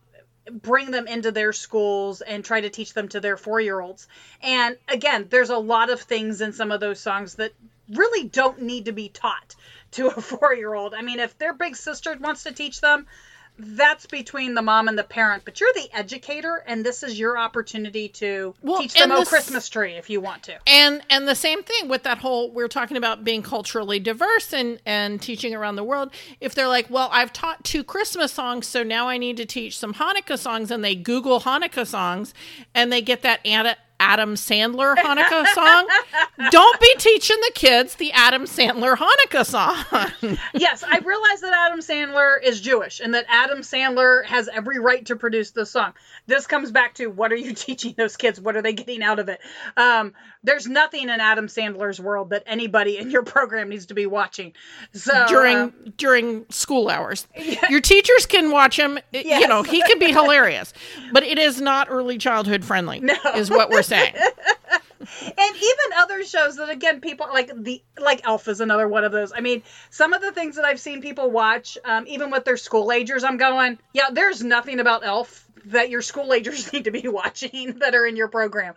bring 0.52 0.92
them 0.92 1.08
into 1.08 1.32
their 1.32 1.54
schools 1.54 2.22
and 2.22 2.44
try 2.44 2.62
to 2.62 2.70
teach 2.70 2.94
them 2.94 3.08
to 3.10 3.20
their 3.20 3.38
four 3.38 3.60
year 3.62 3.80
olds. 3.80 4.08
And 4.42 4.78
again, 4.88 5.28
there's 5.30 5.50
a 5.50 5.58
lot 5.58 5.90
of 5.90 6.02
things 6.02 6.42
in 6.42 6.54
some 6.54 6.72
of 6.72 6.80
those 6.80 7.00
songs 7.00 7.36
that 7.36 7.54
really 7.90 8.28
don't 8.28 8.62
need 8.62 8.86
to 8.86 8.92
be 8.92 9.10
taught 9.10 9.56
to 9.92 10.08
a 10.08 10.22
four 10.22 10.54
year 10.54 10.74
old. 10.74 10.94
I 10.94 11.02
mean, 11.02 11.20
if 11.20 11.38
their 11.38 11.54
big 11.54 11.76
sister 11.76 12.16
wants 12.20 12.44
to 12.44 12.52
teach 12.52 12.82
them, 12.82 13.08
that's 13.60 14.06
between 14.06 14.54
the 14.54 14.62
mom 14.62 14.88
and 14.88 14.98
the 14.98 15.04
parent, 15.04 15.44
but 15.46 15.60
you're 15.60 15.74
the 15.76 15.90
educator, 15.94 16.64
and 16.66 16.86
this 16.86 17.04
is 17.04 17.20
your 17.20 17.38
opportunity 17.38 18.08
to 18.10 18.56
Well, 18.62 18.82
teach 18.82 18.94
them 18.94 19.12
a 19.12 19.18
this- 19.18 19.30
Christmas 19.30 19.68
tree 19.70 19.94
if 19.94 20.10
you 20.10 20.22
want 20.22 20.44
to. 20.44 20.58
And 20.68 21.02
and 21.10 21.28
the 21.28 21.36
same 21.36 21.64
thing 21.64 21.90
with 21.90 22.04
that 22.04 22.20
whole 22.20 22.52
we're 22.52 22.68
talking 22.68 22.98
about 22.98 23.24
being 23.24 23.44
culturally 23.44 24.00
diverse 24.00 24.54
and 24.54 24.80
and 24.86 25.22
teaching 25.22 25.54
around 25.54 25.76
the 25.76 25.84
world. 25.84 26.12
If 26.40 26.56
they're 26.56 26.68
like, 26.68 26.90
well, 26.90 27.10
I've 27.12 27.34
taught 27.34 27.64
two 27.64 27.84
Christmas 27.84 28.32
songs, 28.32 28.68
so 28.68 28.84
now 28.84 29.08
I 29.10 29.18
need 29.18 29.38
to 29.38 29.46
teach 29.46 29.78
some 29.78 29.96
Hanukkah 29.96 30.38
songs, 30.40 30.72
and 30.72 30.84
they 30.84 30.96
Google 30.96 31.42
Hanukkah 31.42 31.86
songs, 31.86 32.34
and 32.74 32.92
they 32.92 33.02
get 33.02 33.22
that 33.24 33.40
Anna, 33.46 33.76
Adam 34.00 34.36
Sandler 34.36 34.96
Hanukkah 34.96 35.46
song. 35.54 35.88
Don't 36.52 36.80
be 36.80 36.94
teaching 36.98 37.38
the 37.42 37.52
kids 37.54 37.96
the 37.96 38.12
Adam 38.14 38.44
Sandler 38.46 38.96
Hanukkah 38.96 39.46
song. 39.46 40.38
yes, 40.54 40.84
I 40.84 41.00
realize 41.00 41.42
that 41.42 41.54
Adam 41.54 41.80
Sandler 41.80 42.42
is 42.42 42.62
Jewish 42.62 43.00
and 43.00 43.14
that 43.14 43.26
Adam 43.28 43.60
Sandler 43.60 44.26
has 44.26 44.48
every 44.48 44.80
right 44.80 45.06
to 45.08 45.16
produce 45.16 45.52
this 45.52 45.72
song. 45.72 45.94
This 46.28 46.48
comes 46.48 46.72
back 46.72 46.96
to 46.96 47.08
what 47.08 47.32
are 47.32 47.36
you 47.38 47.54
teaching 47.56 47.94
those 47.98 48.16
kids? 48.18 48.40
What 48.40 48.56
are 48.56 48.62
they 48.62 48.74
getting 48.74 49.04
out 49.04 49.20
of 49.20 49.30
it? 49.30 49.40
Um, 49.78 50.14
there's 50.44 50.68
nothing 50.68 51.04
in 51.04 51.10
Adam 51.20 51.48
Sandler's 51.48 52.00
world 52.00 52.30
that 52.30 52.44
anybody 52.46 52.98
in 52.98 53.12
your 53.12 53.24
program 53.24 53.70
needs 53.70 53.88
to 53.88 53.94
be 53.94 54.06
watching. 54.06 54.54
So 54.94 55.26
during 55.28 55.58
uh, 55.58 55.70
during 55.98 56.46
school 56.50 56.90
hours. 56.90 57.28
Your 57.70 57.82
teachers 57.82 58.26
can 58.26 58.52
watch 58.52 58.78
him. 58.80 58.98
I- 59.14 59.18
You 59.40 59.48
know, 59.48 59.64
he 59.64 59.82
can 59.82 60.00
be 60.00 60.12
hilarious, 60.12 60.74
but 61.12 61.24
it 61.24 61.38
is 61.38 61.60
not 61.60 61.88
early 61.90 62.18
childhood 62.18 62.64
friendly. 62.64 63.00
No. 63.02 63.16
is 63.36 63.50
what 63.50 63.70
we're 63.70 63.82
saying. 63.90 64.14
and 65.00 65.56
even 65.56 65.98
other 65.98 66.24
shows 66.24 66.58
that 66.58 66.70
again 66.70 67.00
people 67.00 67.28
like 67.32 67.52
the 67.64 67.82
like 68.00 68.22
elf 68.26 68.48
is 68.48 68.60
another 68.60 68.88
one 68.88 69.04
of 69.06 69.12
those 69.12 69.32
i 69.34 69.40
mean 69.40 69.64
some 69.90 70.14
of 70.14 70.22
the 70.22 70.32
things 70.32 70.58
that 70.58 70.66
i've 70.66 70.80
seen 70.80 71.02
people 71.02 71.32
watch 71.32 71.78
um, 71.86 72.06
even 72.08 72.30
with 72.30 72.44
their 72.44 72.58
school 72.58 72.92
agers 72.92 73.24
i'm 73.24 73.38
going 73.38 73.80
yeah 73.94 74.10
there's 74.12 74.44
nothing 74.44 74.80
about 74.80 75.06
elf 75.06 75.48
that 75.66 75.90
your 75.90 76.02
school 76.02 76.34
agers 76.34 76.72
need 76.74 76.86
to 76.86 76.92
be 76.92 77.08
watching 77.08 77.80
that 77.80 77.96
are 77.96 78.06
in 78.06 78.16
your 78.16 78.28
program 78.28 78.74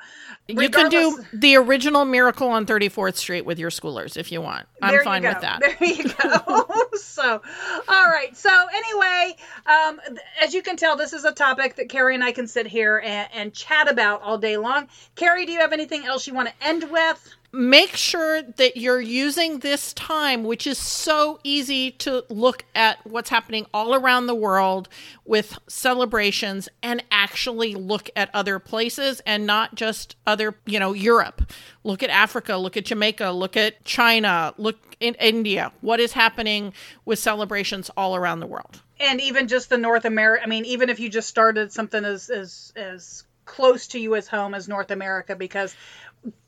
You 0.48 0.68
can 0.70 0.90
do 0.90 1.24
the 1.32 1.56
original 1.56 2.04
Miracle 2.04 2.48
on 2.48 2.66
34th 2.66 3.16
Street 3.16 3.44
with 3.44 3.58
your 3.58 3.70
schoolers 3.70 4.16
if 4.16 4.32
you 4.32 4.40
want. 4.40 4.66
I'm 4.80 5.02
fine 5.04 5.22
with 5.22 5.40
that. 5.40 5.60
There 5.60 5.88
you 5.88 6.04
go. 6.04 6.66
so, 6.94 7.42
all 7.88 8.06
right. 8.06 8.36
So, 8.36 8.50
anyway, 8.50 9.36
um, 9.66 10.00
as 10.42 10.54
you 10.54 10.62
can 10.62 10.76
tell, 10.76 10.96
this 10.96 11.12
is 11.12 11.24
a 11.24 11.32
topic 11.32 11.76
that 11.76 11.88
Carrie 11.88 12.14
and 12.14 12.24
I 12.24 12.32
can 12.32 12.46
sit 12.46 12.66
here 12.66 12.98
and, 12.98 13.28
and 13.32 13.54
chat 13.54 13.90
about 13.90 14.22
all 14.22 14.38
day 14.38 14.56
long. 14.56 14.88
Carrie, 15.14 15.46
do 15.46 15.52
you 15.52 15.60
have 15.60 15.72
anything 15.72 16.04
else 16.04 16.26
you 16.26 16.34
want 16.34 16.48
to 16.48 16.66
end 16.66 16.90
with? 16.90 17.34
Make 17.52 17.96
sure 17.96 18.42
that 18.42 18.76
you're 18.76 19.00
using 19.00 19.58
this 19.58 19.92
time, 19.92 20.44
which 20.44 20.66
is 20.66 20.78
so 20.78 21.38
easy 21.44 21.90
to 21.92 22.24
look 22.30 22.64
at 22.74 23.04
what's 23.06 23.28
happening 23.28 23.66
all 23.74 23.94
around 23.94 24.26
the 24.26 24.34
world 24.34 24.88
with 25.24 25.58
celebrations 25.68 26.68
and 26.82 27.04
actually 27.10 27.74
look 27.74 28.08
at 28.16 28.30
other 28.34 28.58
places 28.58 29.20
and 29.26 29.46
not 29.46 29.74
just 29.74 30.16
other, 30.26 30.56
you 30.64 30.80
know, 30.80 30.94
Europe. 30.94 31.52
Look 31.84 32.02
at 32.02 32.10
Africa, 32.10 32.56
look 32.56 32.76
at 32.76 32.86
Jamaica, 32.86 33.30
look 33.30 33.56
at 33.56 33.84
China, 33.84 34.54
look 34.56 34.96
in 34.98 35.14
India. 35.14 35.72
What 35.82 36.00
is 36.00 36.12
happening 36.12 36.72
with 37.04 37.18
celebrations 37.18 37.90
all 37.96 38.16
around 38.16 38.40
the 38.40 38.46
world? 38.46 38.80
and 39.02 39.20
even 39.20 39.48
just 39.48 39.68
the 39.68 39.78
North 39.78 40.04
America. 40.04 40.44
I 40.44 40.46
mean, 40.46 40.64
even 40.64 40.88
if 40.88 41.00
you 41.00 41.08
just 41.08 41.28
started 41.28 41.72
something 41.72 42.04
as 42.04 42.30
as 42.30 42.72
as 42.76 43.24
close 43.44 43.88
to 43.88 43.98
you 43.98 44.14
as 44.14 44.28
home 44.28 44.54
as 44.54 44.68
North 44.68 44.90
America, 44.90 45.34
because 45.34 45.74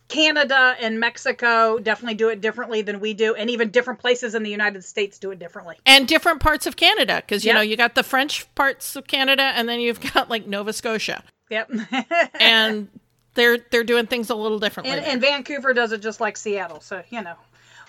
Canada 0.08 0.76
and 0.80 1.00
Mexico 1.00 1.78
definitely 1.78 2.14
do 2.14 2.28
it 2.28 2.40
differently 2.40 2.82
than 2.82 3.00
we 3.00 3.14
do, 3.14 3.34
and 3.34 3.48
even 3.50 3.70
different 3.70 4.00
places 4.00 4.34
in 4.34 4.42
the 4.42 4.50
United 4.50 4.84
States 4.84 5.18
do 5.18 5.30
it 5.30 5.38
differently. 5.38 5.76
and 5.86 6.06
different 6.06 6.40
parts 6.40 6.66
of 6.66 6.76
Canada 6.76 7.16
because 7.26 7.44
you 7.44 7.48
Yep. 7.48 7.54
know 7.56 7.60
you 7.62 7.76
got 7.76 7.94
the 7.94 8.02
French 8.02 8.52
parts 8.54 8.96
of 8.96 9.06
Canada 9.06 9.42
and 9.42 9.68
then 9.68 9.80
you've 9.80 10.00
got 10.12 10.28
like 10.28 10.46
Nova 10.46 10.72
Scotia 10.72 11.22
Yep. 11.50 11.70
and 12.40 12.88
they're 13.34 13.58
they're 13.70 13.82
doing 13.84 14.06
things 14.06 14.30
a 14.30 14.34
little 14.34 14.58
differently. 14.58 14.96
and, 14.96 15.04
and 15.04 15.20
Vancouver 15.20 15.72
does 15.74 15.92
it 15.92 16.00
just 16.02 16.20
like 16.20 16.36
Seattle, 16.36 16.80
so 16.80 17.02
you 17.10 17.22
know, 17.22 17.34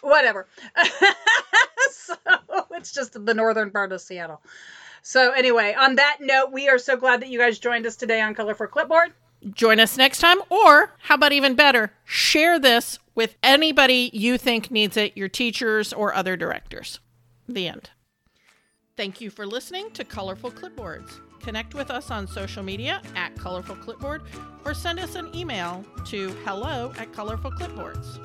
whatever. 0.02 0.48
so 1.92 2.16
it's 2.72 2.92
just 2.92 3.26
the 3.26 3.34
northern 3.34 3.72
part 3.72 3.92
of 3.92 4.02
Seattle. 4.02 4.42
So 5.02 5.32
anyway, 5.32 5.76
on 5.78 5.96
that 5.96 6.18
note, 6.20 6.52
we 6.52 6.68
are 6.70 6.80
so 6.80 6.98
glad 6.98 7.22
that 7.22 7.30
you 7.30 7.38
guys 7.38 7.60
joined 7.60 7.86
us 7.86 7.96
today 7.96 8.22
on 8.22 8.34
Colorful 8.34 8.68
Clipboard. 8.68 9.14
Join 9.52 9.80
us 9.80 9.98
next 9.98 10.20
time, 10.20 10.38
or 10.50 10.94
how 11.00 11.16
about 11.16 11.32
even 11.32 11.56
better, 11.56 11.94
share 12.04 12.60
this 12.60 12.98
with 13.14 13.36
anybody 13.44 14.10
you 14.12 14.38
think 14.38 14.72
needs 14.72 14.98
it, 14.98 15.16
your 15.16 15.30
teachers 15.30 15.94
or 15.94 16.14
other 16.14 16.36
directors. 16.36 17.00
The 17.48 17.68
end. 17.68 17.90
Thank 18.98 19.22
you 19.22 19.30
for 19.30 19.46
listening 19.46 19.92
to 19.92 20.04
Colorful 20.04 20.52
Clipboards. 20.52 21.20
Connect 21.42 21.76
with 21.76 21.92
us 21.92 22.10
on 22.10 22.28
social 22.28 22.64
media 22.64 23.02
at 23.16 23.36
Colorful 23.36 23.76
Clipboard 23.76 24.24
or 24.64 24.74
send 24.74 25.00
us 25.00 25.16
an 25.16 25.36
email 25.36 25.86
to 26.06 26.30
hello 26.44 26.92
at 26.98 27.14
Colorful 27.14 27.52
Clipboards. 27.52 28.20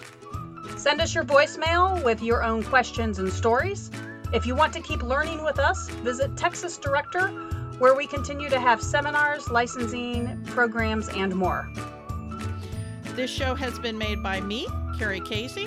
Send 0.78 1.00
us 1.00 1.14
your 1.14 1.24
voicemail 1.24 2.02
with 2.02 2.22
your 2.22 2.42
own 2.42 2.62
questions 2.62 3.18
and 3.18 3.30
stories. 3.30 3.90
If 4.32 4.46
you 4.46 4.54
want 4.54 4.72
to 4.74 4.80
keep 4.80 5.02
learning 5.02 5.44
with 5.44 5.58
us, 5.58 5.90
visit 5.90 6.36
Texas 6.36 6.78
Director, 6.78 7.28
where 7.80 7.94
we 7.94 8.06
continue 8.06 8.50
to 8.50 8.60
have 8.60 8.82
seminars, 8.82 9.50
licensing, 9.50 10.44
programs, 10.44 11.08
and 11.08 11.34
more. 11.34 11.66
This 13.16 13.30
show 13.30 13.54
has 13.54 13.78
been 13.78 13.96
made 13.96 14.22
by 14.22 14.42
me, 14.42 14.68
Carrie 14.98 15.20
Casey, 15.20 15.66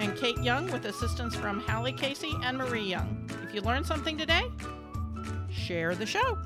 and 0.00 0.16
Kate 0.16 0.38
Young 0.38 0.72
with 0.72 0.86
assistance 0.86 1.36
from 1.36 1.60
Hallie 1.60 1.92
Casey 1.92 2.32
and 2.42 2.56
Marie 2.56 2.88
Young. 2.88 3.28
If 3.42 3.54
you 3.54 3.60
learned 3.60 3.84
something 3.84 4.16
today, 4.16 4.50
share 5.50 5.94
the 5.94 6.06
show. 6.06 6.38